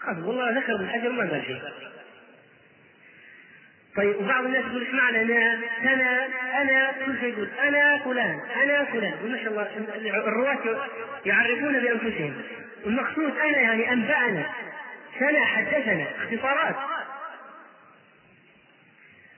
[0.01, 1.61] خلاص والله ذكر ابن حجر ما قال شيء.
[3.95, 6.27] طيب وبعض الناس يقول معنى أنا؟ أنا
[6.61, 9.13] أنا كل شيء يقول أنا فلان أنا فلان.
[9.23, 10.87] وما شاء الله الرواة
[11.25, 12.33] يعرفون بأنفسهم.
[12.85, 14.45] المقصود أنا يعني أنبأنا.
[15.19, 16.75] سنة حدثنا اختصارات.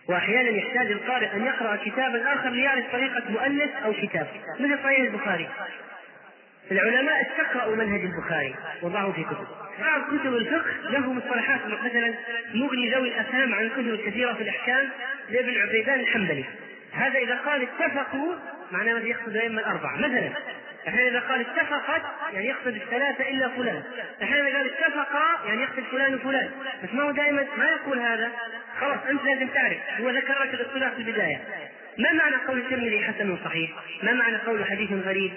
[0.10, 4.28] وأحيانا يحتاج القارئ أن يقرأ كتابا آخر ليعرف طريقة مؤلف أو كتاب.
[4.60, 5.50] مثل صحيح البخاري.
[6.72, 9.48] العلماء استقرأوا منهج البخاري وضعوا في كتب.
[9.80, 12.13] بعض كتب الفقه له مصطلحات مثلا
[12.54, 14.89] مغني ذوي الأفهام عن الكتب الكثيره في الأحكام
[15.30, 16.46] لابن عبيدان الحنبلي.
[16.93, 18.34] هذا إذا قال اتفقوا
[18.72, 19.98] معناه يقصد الائمه الأربعة.
[19.98, 20.30] مثلا
[20.88, 22.02] أحيانا اذا قال اتفقت
[22.34, 23.84] يعني يقصد الثلاثة إلا فلان.
[24.23, 26.52] أحيانا اذا قال اتفقا يعني يقصد فلان وفلان.
[26.84, 28.32] بس ما هو دائما ما يقول هذا.
[28.80, 29.78] خلاص أنت لازم تعرف.
[30.02, 31.41] هو ذكر لك الاصطلاح في البداية.
[31.97, 33.71] ما معنى قول الترمذي حسن صحيح؟
[34.04, 35.32] ما معنى قول حديث غريب؟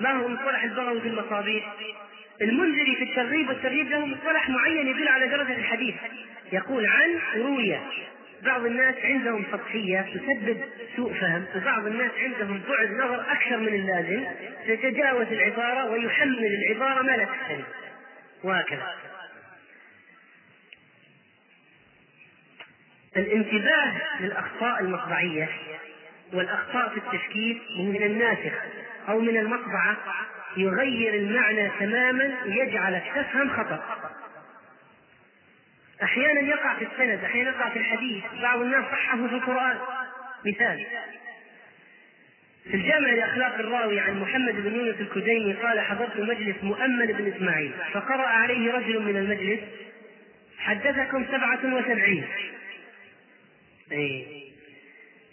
[0.00, 1.64] ما هو مصطلح البغوي في المصابيح؟
[2.42, 5.94] المنذري في الترغيب والترهيب له مصطلح معين يدل على درجة الحديث.
[6.52, 7.82] يقول عن روية.
[8.42, 10.60] بعض الناس عندهم سطحية تسبب
[10.96, 14.24] سوء فهم وبعض الناس عندهم بعد نظر أكثر من اللازم
[14.66, 17.64] تتجاوز العبارة ويحمل العبارة ما لا تحتمل.
[18.44, 18.94] وهكذا.
[23.16, 25.48] الانتباه للأخطاء المطبعية
[26.32, 28.52] والأخطاء في التشكيل من الناسخ
[29.08, 29.96] أو من المطبعة
[30.56, 33.82] يغير المعنى تماما يجعلك تفهم خطأ.
[36.02, 38.24] أحيانا يقع في السند أحيانا يقع في الحديث.
[38.42, 39.78] بعض الناس صححوا في القرآن.
[40.46, 40.86] مثال.
[42.64, 47.72] في الجامع لأخلاق الراوي عن محمد بن يونس الكديني قال حضرت مجلس مؤمل بن إسماعيل
[47.92, 49.60] فقرأ عليه رجل من المجلس
[50.58, 52.24] حدثكم سبعة وسبعين
[53.92, 54.26] أي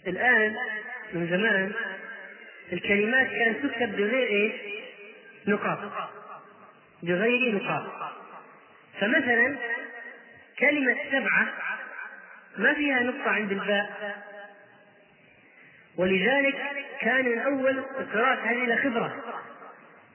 [0.06, 0.56] الآن
[1.12, 1.72] من زمان
[2.72, 4.52] الكلمات كانت تكتب بغير إيش؟
[5.46, 5.78] نقاط.
[7.02, 8.12] بغير نقاط.
[9.00, 9.56] فمثلا
[10.58, 11.48] كلمة سبعة
[12.58, 14.16] ما فيها نقطة عند الباء.
[15.96, 16.56] ولذلك
[17.00, 19.24] كان الأول القراءة هذه لها خبرة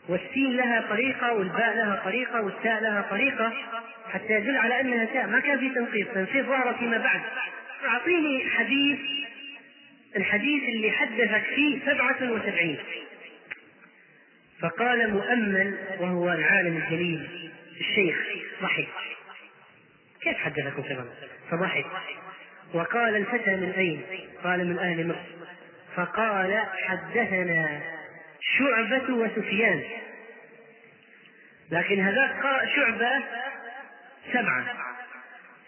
[0.09, 3.53] والسين لها طريقة والباء لها طريقة والتاء لها طريقة
[4.13, 5.27] حتى يدل على أنها تاء.
[5.27, 7.21] ما كان في تنقيط تنقيط ظهر فيما بعد.
[7.85, 8.99] أعطيني حديث
[10.15, 12.79] الحديث اللي حدثك فيه سبعة وسبعين.
[14.61, 18.17] فقال مؤمل وهو العالم الجليل الشيخ
[18.61, 18.87] ضحك
[20.23, 21.05] كيف حدثكم سبعة
[21.51, 21.85] فضحك.
[22.73, 24.01] وقال الفتى من أين؟
[24.43, 25.45] قال من أهل مصر.
[25.95, 27.81] فقال حدثنا
[28.41, 29.83] شعبة وسفيان.
[31.71, 33.23] لكن هذاك قرأ شعبة
[34.33, 34.65] سبعة.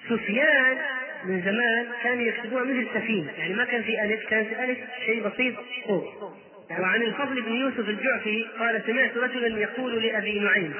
[0.09, 0.77] سفيان
[1.23, 3.31] من زمان كانوا يكتبوها مثل سفينة.
[3.31, 5.55] يعني ما كان في ألف كان في ألف شيء بسيط
[5.87, 6.33] فوق.
[6.79, 10.73] وعن الفضل بن يوسف الجعفي قال سمعت رجلا يقول لأبي نعيم.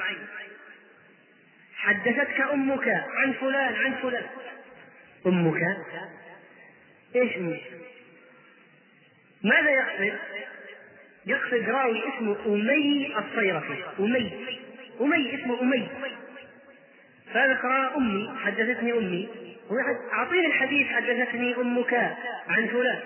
[1.84, 4.24] حدثتك أمك عن فلان عن فلان.
[5.26, 5.62] أمك؟
[7.16, 7.60] إيش أمك؟
[9.42, 10.18] ماذا يقصد؟
[11.26, 13.82] يقصد راوي اسمه أمي الصيرفي.
[14.00, 14.32] أمي.
[15.00, 15.88] أمي اسمه أمي.
[17.34, 19.28] فذكر أمي حدثتني أمي.
[20.12, 21.94] أعطيني الحديث حدثتني أمك
[22.48, 23.00] عن فلان.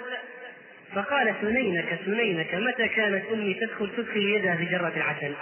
[0.94, 5.34] فقال سنينك سنينك متى كانت أمي تدخل تدخل يدها في جرة العسل؟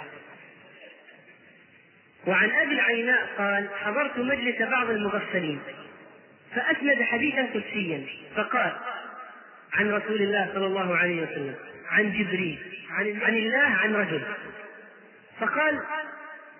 [2.27, 5.59] وعن أبي العيناء قال حضرت مجلس بعض المغفلين
[6.55, 8.77] فأسند حديثا قدسيا فقال
[9.73, 11.55] عن رسول الله صلى الله عليه وسلم
[11.89, 12.59] عن جبريل
[12.89, 14.21] عن, عن الله عن رجل.
[15.39, 15.81] فقال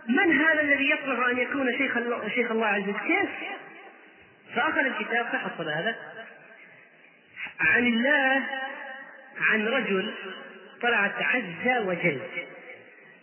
[0.09, 3.29] من هذا الذي يطلب أن يكون شيخ الله شيخ الله عز وجل؟ كيف؟
[4.55, 5.95] فأخذ الكتاب فحصل هذا.
[7.59, 8.43] عن الله
[9.41, 10.13] عن رجل
[10.81, 12.19] طلعت عز وجل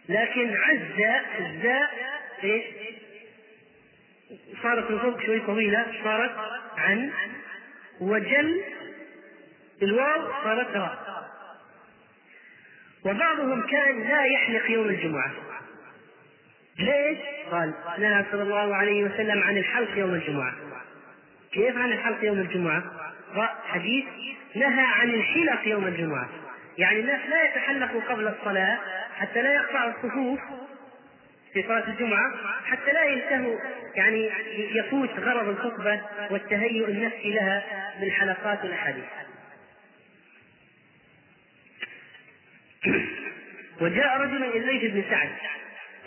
[0.08, 2.13] لكن عز الزاء
[2.44, 2.64] إيش؟
[4.62, 6.32] صارت من فوق شوي طويلة صارت
[6.76, 7.12] عن
[8.00, 8.62] وجل
[9.82, 11.24] الواو صارت راء
[13.04, 15.32] وبعضهم كان لا يحلق يوم الجمعة
[16.78, 17.18] ليش؟
[17.50, 20.54] قال نهى صلى الله عليه وسلم عن الحلق يوم الجمعة
[21.52, 22.82] كيف عن الحلق يوم الجمعة؟
[23.66, 24.04] حديث
[24.54, 26.28] نهى عن الحلق يوم الجمعة
[26.78, 28.78] يعني الناس لا يتحلقوا قبل الصلاة
[29.16, 30.40] حتى لا يقطعوا الصفوف
[31.54, 32.32] في صلاة الجمعة
[32.64, 33.58] حتى لا ينتهوا
[33.94, 37.64] يعني يفوت غرض الخطبة والتهيؤ النفسي لها
[38.00, 39.04] بالحلقات والأحاديث
[43.80, 45.30] وجاء رجل إلى الليث بن سعد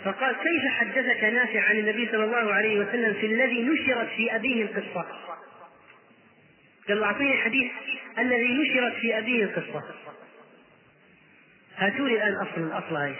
[0.04, 4.62] فقال كيف حدثك نافع عن النبي صلى الله عليه وسلم في الذي نشرت في أبيه
[4.62, 5.06] القصة؟
[6.88, 7.70] قال أعطيني الحديث
[8.18, 9.84] الذي نشرت في أبيه القصة.
[11.76, 13.18] هاتوا لي الآن أصل الاصل إيش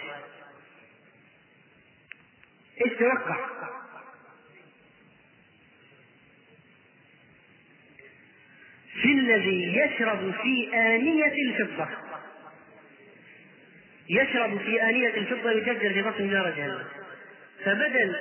[2.85, 3.37] إيش توقع
[9.01, 11.87] في الذي يشرب في آنية الفضة.
[14.09, 16.83] يشرب في آنية الفضة يجرجر في بطن نار جهنم
[17.65, 18.15] فبدل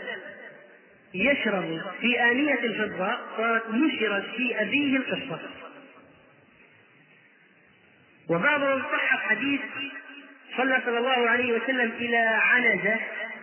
[1.15, 5.41] يشرب في آنية الفضة صارت نشرت في أبيه القصة.
[8.29, 9.61] وبعضهم صحح حديث
[10.57, 12.97] صلى صلى الله عليه وسلم إلى عنزة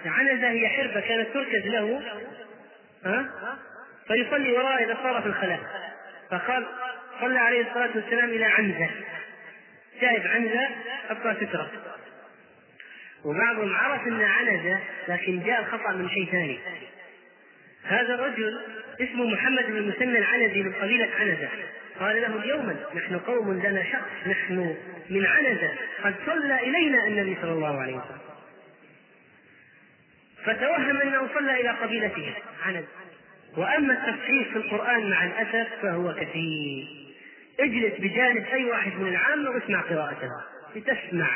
[0.07, 2.01] عنزة هي حربة كانت تركز له
[3.05, 3.29] ها؟
[4.07, 5.59] فيصلي وراء إذا صار في الخلاء
[6.31, 6.65] فقال
[7.21, 8.89] صلى عليه الصلاة والسلام إلى عنزة.
[10.01, 10.69] شاهد عنزة؟
[11.09, 11.71] أبقى سترة.
[13.25, 16.59] وبعضهم عرف أن عنزة لكن جاء الخطأ من شيء ثاني.
[17.83, 18.61] هذا الرجل
[19.01, 21.49] اسمه محمد بن المثنى العنزي من قبيلة عنزة.
[21.99, 24.75] قال له اليوم نحن قوم لنا شخص نحن
[25.09, 25.71] من عنزة.
[26.03, 28.34] قد صلى إلينا النبي صلى الله عليه وسلم.
[30.45, 32.33] فتوهم أنه صلى إلى قبيلته.
[32.65, 32.87] عنزة
[33.57, 36.87] وأما التصحيح في القرآن مع الأسف فهو كثير.
[37.59, 40.29] اجلس بجانب أي واحد من العامة واسمع قراءته
[40.75, 41.27] لتسمع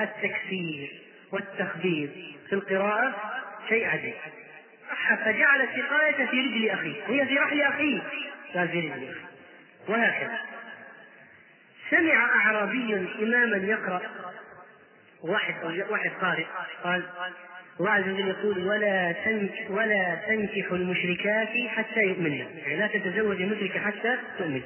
[0.00, 2.08] التكفير والتخبير
[2.48, 3.14] في القراءة
[3.68, 4.14] شيء عجيب.
[5.24, 7.02] فجعل السقاية في رجل أخيه.
[7.08, 8.00] وهي في رحل أخيه.
[8.54, 9.14] قال في رجل أخيه.
[9.88, 10.38] وهكذا.
[11.90, 14.00] سمع أعرابي إماما يقرأ.
[15.22, 15.54] واحد
[15.90, 16.44] واحد قارئ
[16.84, 17.02] قال
[17.80, 22.32] الله عز وجل يقول ولا تنك ولا تنكح المشركات حتى يؤمن.
[22.32, 24.62] يعني لا تتزوج المشركة حتى تؤمن.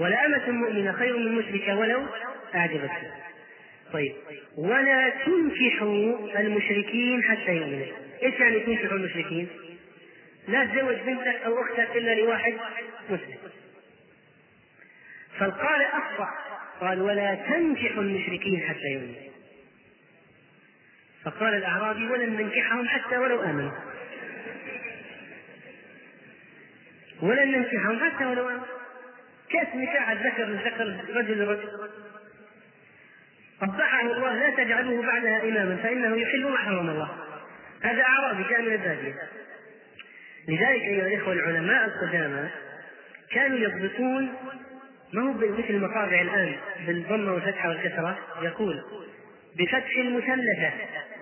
[0.00, 2.06] ولا أمة مؤمنة خير من مشركة ولو
[2.54, 3.12] أعجبتك
[3.92, 4.12] طيب.
[4.56, 7.86] ولا تنكحوا المشركين حتى يؤمنوا
[8.22, 9.48] إيش يعني تنكحوا المشركين؟
[10.48, 12.54] لا تزوج بنتك أو أختك إلا لواحد
[13.10, 13.36] مسلم.
[15.38, 16.28] فالقارئ أخطأ.
[16.80, 19.31] قال ولا تنكحوا المشركين حتى يؤمنوا
[21.24, 23.72] فقال الأعرابي ولن ننكحهم حتى ولو آمنوا.
[27.22, 28.66] ولن ننكحهم حتى ولو آمنوا.
[29.50, 31.68] كيف نكاح الذكر للذكر رجل لرجل
[33.60, 37.10] قبحه الله لا تجعلوه بعدها إماما فإنه يحل ما حرم الله.
[37.82, 39.14] هذا أعرابي جاء من البادية.
[40.48, 42.48] لذلك أيها الإخوة العلماء القدامى
[43.30, 44.34] كانوا يضبطون
[45.12, 46.54] ما هو مثل المطابع الآن
[46.86, 48.82] بالضمة والفتحة والكسرة؟ يقول
[49.58, 50.72] بفتح المثلثة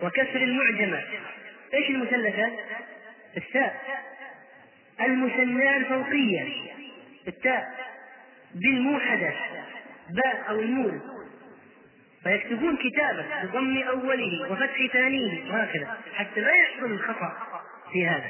[0.02, 1.02] وكسر المعجمة.
[1.74, 2.50] إيش المثلثة؟
[3.36, 3.80] التاء.
[5.00, 6.48] المثناة الفوقية
[7.28, 7.90] التاء.
[8.54, 9.32] بالموحدة.
[10.10, 11.00] باء أو النون
[12.22, 15.98] فيكتبون كتابة بضم أوله وفتح ثانية وهكذا.
[16.14, 17.62] حتى لا يحصل الخطأ
[17.92, 18.28] في هذا.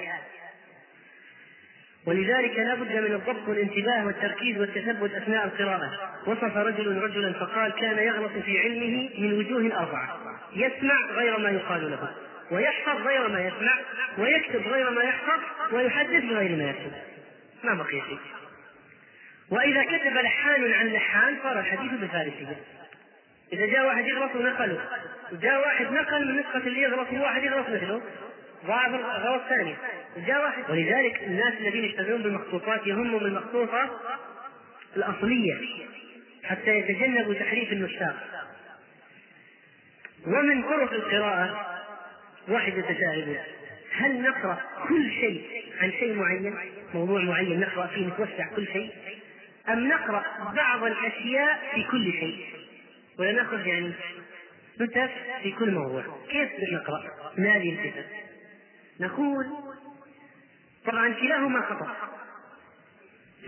[2.06, 5.90] ولذلك لا بد من الضبط والانتباه والتركيز والتثبت أثناء القراءة.
[6.26, 10.18] وصف رجل رجلا فقال كان يغلط في علمه من وجوه أربعة.
[10.56, 12.10] يسمع غير ما يقال له
[12.50, 13.78] ويحفظ غير ما يسمع
[14.18, 15.40] ويكتب غير ما يحفظ
[15.72, 16.92] ويحدث بغير ما يكتب.
[17.64, 18.18] ما بقي شيء.
[19.50, 22.56] وإذا كتب لحان عن لحان صار الحديث بفارسية.
[23.52, 24.78] إذا جاء واحد يغلط ونقله
[25.32, 28.00] جاء واحد نقل من نسخة اللي يغلط وواحد يغلط مثله.
[28.66, 29.74] ضاعف الغلط ثاني
[30.26, 34.00] جاء واحد ولذلك الناس الذين يشتغلون بالمخطوطات يهمهم المخطوطة
[34.96, 35.58] الأصلية
[36.44, 38.14] حتى يتجنبوا تحريف النساخ.
[40.26, 41.80] ومن طرق القراءة
[42.48, 43.36] واحد يتساءل
[43.92, 44.58] هل نقرأ
[44.88, 46.54] كل شيء عن شيء معين
[46.94, 48.90] موضوع معين نقرأ فيه نتوسع كل شيء
[49.68, 50.24] أم نقرأ
[50.56, 52.46] بعض الأشياء في كل شيء؟
[53.18, 53.92] ولا نأخذ يعني
[54.80, 55.10] نتف
[55.42, 56.04] في كل موضوع.
[56.30, 57.02] كيف نقرأ؟
[57.38, 57.90] ما هذه
[59.00, 59.46] نقول
[60.86, 61.96] طبعا كلاهما خطأ.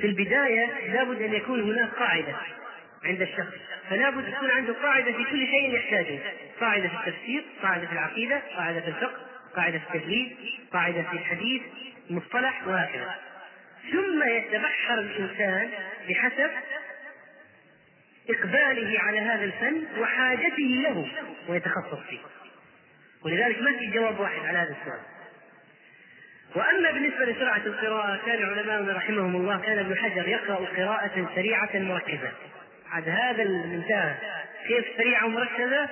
[0.00, 2.36] في البداية لابد أن يكون هناك قاعدة
[3.04, 3.54] عند الشخص
[3.90, 6.18] فلا بد تكون عنده قاعدة في كل شيء يحتاجه.
[6.60, 9.20] قاعدة في التفسير قاعدة في العقيدة قاعدة في الفقه
[9.56, 10.36] قاعدة في التدريب
[10.72, 11.62] قاعدة في الحديث
[12.10, 13.14] مصطلح وهكذا.
[13.92, 15.70] ثم يتبحر الإنسان
[16.08, 16.50] بحسب
[18.30, 21.08] إقباله على هذا الفن وحاجته له
[21.48, 22.18] ويتخصص فيه.
[23.22, 25.00] ولذلك ما في جواب واحد على هذا السؤال.
[26.54, 32.30] وأما بالنسبة لسرعة القراءة كان علماؤنا رحمهم الله كان ابن حجر يقرأ قراءة سريعة مركزة.
[32.90, 34.14] عاد هذا المنتهى.
[34.68, 35.88] كيف سريعة ومركزة؟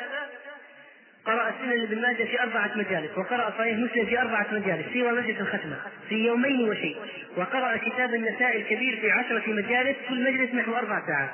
[1.25, 5.41] قرأ السنن بن ماجه في أربعة مجالس وقرأ صحيح مسلم في أربعة مجالس سوى مجلس
[5.41, 5.77] الختمة
[6.09, 6.97] في يومين وشيء.
[7.37, 11.31] وقرأ كتاب النساء الكبير في عشرة مجالس كل مجلس نحو أربع ساعات.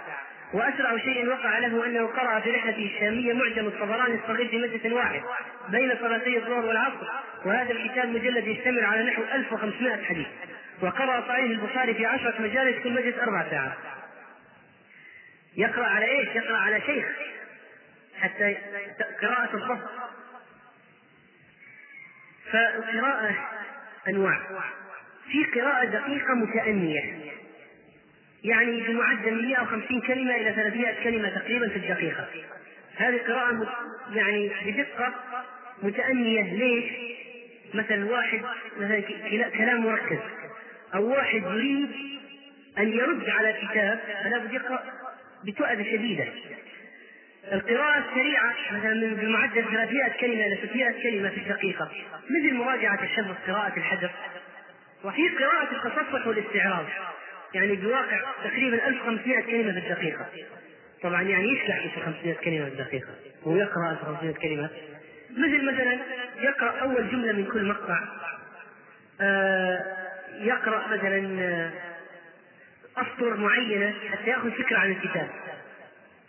[0.52, 5.22] وأسرع شيء وقع له أنه قرأ في رحلته الشامية معجم الطبراني الصغير في مجلس واحد
[5.68, 7.06] بين صلاتي الظهر والعصر
[7.44, 10.26] وهذا الكتاب مجلد يشتمل على نحو 1500 حديث
[10.82, 13.72] وقرأ صحيح البخاري في عشرة مجالس كل مجلس أربع ساعات.
[15.56, 17.06] يقرأ على إيش؟ يقرأ على شيخ.
[18.20, 18.56] حتى
[19.22, 19.90] قراءة الضبط
[22.52, 23.34] فالقراءة
[24.08, 24.40] أنواع.
[25.30, 27.35] في قراءة دقيقة متأنية.
[28.46, 32.26] يعني بمعدل 150 كلمة إلى 300 كلمة تقريبا في الدقيقة.
[32.96, 33.76] هذه قراءة
[34.14, 35.14] يعني بدقة
[35.82, 36.54] متأنية.
[36.54, 36.84] ليش؟
[37.74, 38.40] مثلا واحد
[38.76, 39.00] مثلا
[39.48, 40.18] كلام مركز.
[40.94, 41.90] أو واحد يريد
[42.78, 44.82] أن يرد على كتاب فلا بد يقرأ
[45.44, 46.24] بتؤدة شديدة.
[47.52, 51.90] القراءة السريعة مثلا بمعدل 300 كلمة إلى 600 كلمة في الدقيقة.
[52.30, 54.10] مثل مراجعة الشذ قراءة الحجر
[55.04, 56.86] وفي قراءة التصفح والاستعراض.
[57.54, 60.26] يعني بواقع تقريبا 1500 كلمة في الدقيقة.
[61.02, 63.08] طبعا يعني يشلح 1500 كلمة في الدقيقة.
[63.44, 64.70] ويقرأ 1500 كلمة.
[65.30, 65.98] مثل مثلا
[66.40, 67.98] يقرأ أول جملة من كل مقطع.
[69.20, 69.96] آه
[70.40, 71.70] يقرأ مثلا آه،
[72.96, 75.28] أسطر معينة حتى يأخذ فكرة عن الكتاب.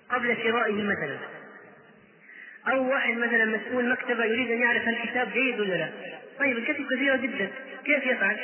[0.10, 1.18] قبل شرائه مثلا.
[2.68, 5.90] أو واحد مثلا مسؤول مكتبة يريد أن يعرف هل الكتاب جيد ولا لا.
[6.40, 7.50] طيب الكتب كثيرة جدا.
[7.86, 8.38] كيف يفعل؟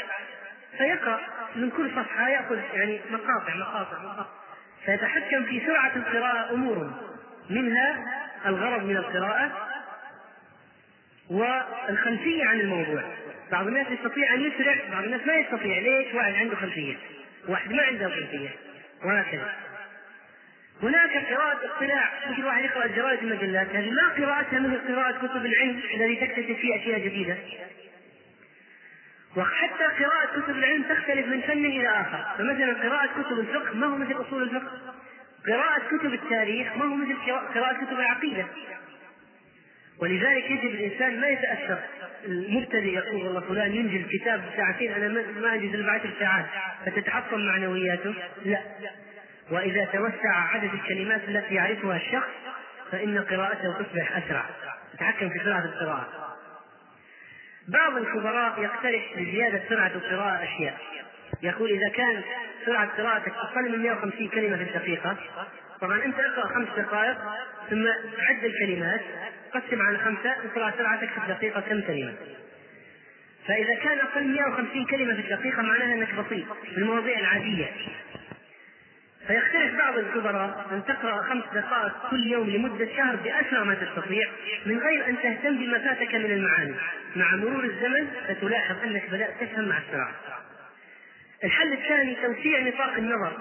[0.78, 1.20] فيقرأ
[1.56, 4.26] من كل صفحة يأخذ يعني مقاطع مقاطع مقاطع.
[4.86, 6.92] فيتحكم في سرعة القراءة أمور
[7.50, 8.06] منها
[8.46, 9.52] الغرض من القراءة
[11.30, 13.04] والخلفية عن الموضوع.
[13.52, 15.80] بعض الناس يستطيع أن يسرع بعض الناس ما يستطيع.
[15.80, 16.96] ليش؟ واحد عنده خلفية
[17.48, 18.50] واحد ما عنده خلفية
[19.06, 19.54] وهكذا.
[20.84, 25.82] هناك قراءة اطلاع مثل واحد يقرأ الجرائد المجلات هذه ما قراءتها مثل قراءة كتب العلم
[25.94, 27.38] الذي تكتشف فيه أشياء جديدة.
[29.38, 32.26] وحتى قراءة كتب العلم تختلف من فن إلى آخر.
[32.38, 34.72] فمثلا قراءة كتب الفقه ما هو مثل أصول الفقه؟
[35.48, 37.16] قراءة كتب التاريخ ما هو مثل
[37.56, 38.46] قراءة كتب العقيدة؟
[40.02, 41.80] ولذلك يجب الإنسان ما يتأثر.
[42.26, 45.08] المبتدئ يقول والله فلان ينجز كتاب ساعتين أنا
[45.42, 46.46] ما أنجز إلا بعشر ساعات
[46.86, 48.14] فتتحطم معنوياته؟
[48.46, 48.60] لا.
[49.52, 52.30] وإذا توسع عدد الكلمات التي يعرفها الشخص
[52.92, 54.46] فإن قراءته تصبح أسرع.
[54.94, 56.23] يتحكم في سرعة القراءة.
[57.68, 60.78] بعض الخبراء يقترح لزيادة سرعة القراءة أشياء.
[61.44, 62.22] يقول إذا كان
[62.66, 65.18] سرعة قراءتك أقل من 150 كلمة في الدقيقة
[65.82, 67.18] طبعا أنت اقرأ خمس دقائق
[67.70, 67.88] ثم
[68.20, 69.02] عد الكلمات
[69.54, 72.14] قسم على خمسة اقرأ سرعتك في الدقيقة كم كلمة.
[73.48, 77.72] فإذا كان أقل من 150 كلمة في الدقيقة معناها أنك بطيء في المواضيع العادية.
[79.28, 84.30] فيختلف بعض الكبراء أن تقرأ خمس دقائق كل يوم لمدة شهر بأسرع ما تستطيع
[84.66, 86.76] من غير أن تهتم بما فاتك من المعاني.
[87.16, 90.12] مع مرور الزمن ستلاحظ أنك بدأت تفهم مع السرعة.
[91.44, 93.34] الحل الثاني توسيع نطاق النظر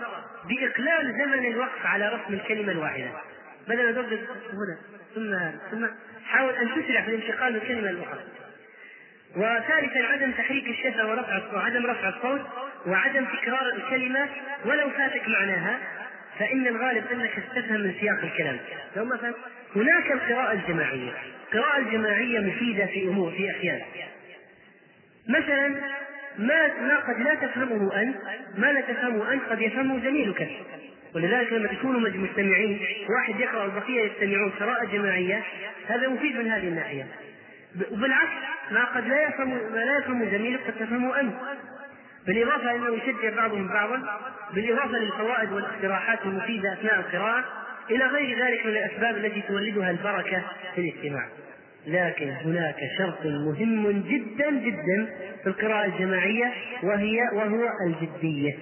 [0.49, 3.11] بإقلال زمن الوقف على رسم الكلمة الواحدة.
[3.69, 4.01] بدل ما
[4.53, 4.77] هنا
[5.15, 5.35] ثم
[5.71, 5.87] ثم
[6.27, 8.21] حاول أن تسرع في الانتقال من كلمة لأخرى
[9.37, 12.41] وثالثا عدم تحريك الشفة ورفع وعدم رفع الصوت
[12.87, 14.29] وعدم تكرار الكلمة
[14.65, 15.79] ولو فاتك معناها
[16.39, 18.59] فإن الغالب أنك تستفهم من سياق الكلام.
[18.97, 19.35] لو فات
[19.77, 21.13] هناك القراءة الجماعية.
[21.53, 23.81] القراءة الجماعية مفيدة في أمور في أحيان.
[25.29, 25.69] مثلا
[26.39, 28.17] ما ما قد لا تفهمه أنت
[28.59, 30.49] ما لا تفهمه أنت قد يفهمه زميلك.
[31.15, 32.81] ولذلك لما تكونوا مجتمعين
[33.17, 35.43] واحد يقرأ والبقية يستمعون قراءة جماعية
[35.89, 37.07] هذا مفيد من هذه الناحية.
[37.91, 38.33] وبالعكس
[38.71, 41.35] ما قد لا يفهم ما لا يفهم زميلك قد تفهمه أنت.
[42.27, 44.03] بالإضافة إلى أنه يشجع بعضهم بعضا
[44.55, 47.45] بالإضافة للفوائد والاقتراحات المفيدة أثناء القراءة
[47.91, 50.43] إلى غير ذلك من الأسباب التي تولدها البركة
[50.75, 51.29] في الاستماع.
[51.87, 55.09] لكن هناك شرط مهم جدا جدا
[55.43, 56.53] في القراءة الجماعية
[56.83, 58.57] وهي وهو الجدية.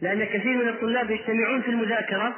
[0.00, 2.34] لأن كثير من الطلاب يجتمعون في المذاكرة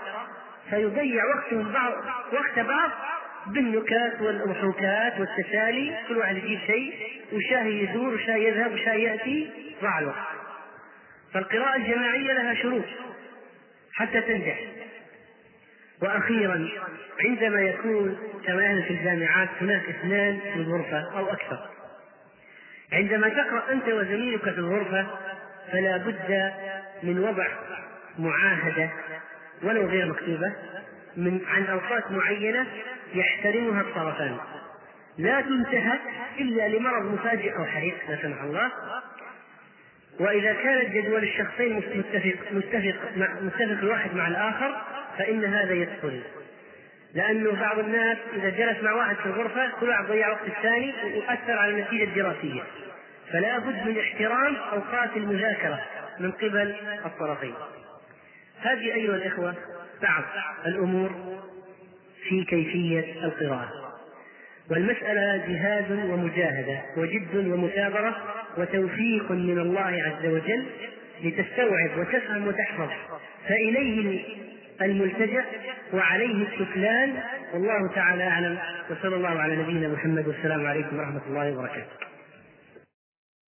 [0.71, 1.93] فيضيع وقتهم بعض
[2.33, 2.91] وقت بعض
[3.47, 5.97] بالنكات والأضحوكات والتسالي.
[6.09, 6.95] كل واحد يجيب شيء
[7.33, 9.51] وشاهي يدور وشاهي يذهب وشاهي يأتي
[9.83, 10.38] ضاع الوقت.
[11.33, 12.85] فالقراءة الجماعية لها شروط
[13.93, 14.59] حتى تنجح.
[16.03, 16.68] وأخيرا
[17.20, 21.68] عندما يكون كما في الجامعات هناك اثنان في الغرفة أو أكثر.
[22.93, 25.07] عندما تقرأ أنت وزميلك في الغرفة
[25.72, 26.53] فلا بد
[27.03, 27.47] من وضع
[28.18, 28.91] معاهدة
[29.62, 30.53] ولو غير مكتوبة
[31.16, 32.66] من عن أوقات معينة
[33.14, 34.37] يحترمها الطرفان.
[35.18, 36.01] لا تنتهك
[36.39, 38.70] إلا لمرض مفاجئ أو حريق لا سمح الله.
[40.21, 42.95] وإذا كانت جدول الشخصين متفق متفق
[43.41, 44.83] متفق الواحد مع الآخر
[45.19, 46.23] فإن هذا يدخل.
[47.14, 51.53] لأنه بعض الناس إذا جلس مع واحد في الغرفة كل واحد ضيع وقت الثاني ويؤثر
[51.53, 52.62] على النتيجة الدراسية.
[53.33, 55.81] فلا بد من احترام أوقات المذاكرة
[56.19, 57.55] من قبل الطرفين.
[58.61, 59.55] هذه أيها الإخوة
[60.03, 60.25] بعض
[60.66, 61.11] الأمور
[62.29, 63.89] في كيفية القراءة.
[64.71, 70.65] والمسألة جهاد ومجاهدة وجد ومثابرة وتوفيق من الله عز وجل
[71.25, 72.89] لتستوعب وتفهم وتحفظ.
[73.49, 74.25] فإليه
[74.83, 75.45] الملتجأ
[75.95, 77.15] وعليه السكلان
[77.55, 78.59] والله تعالى أعلم.
[78.91, 80.29] وصلى الله على نبينا محمد.
[80.29, 81.87] والسلام عليكم ورحمة الله وبركاته.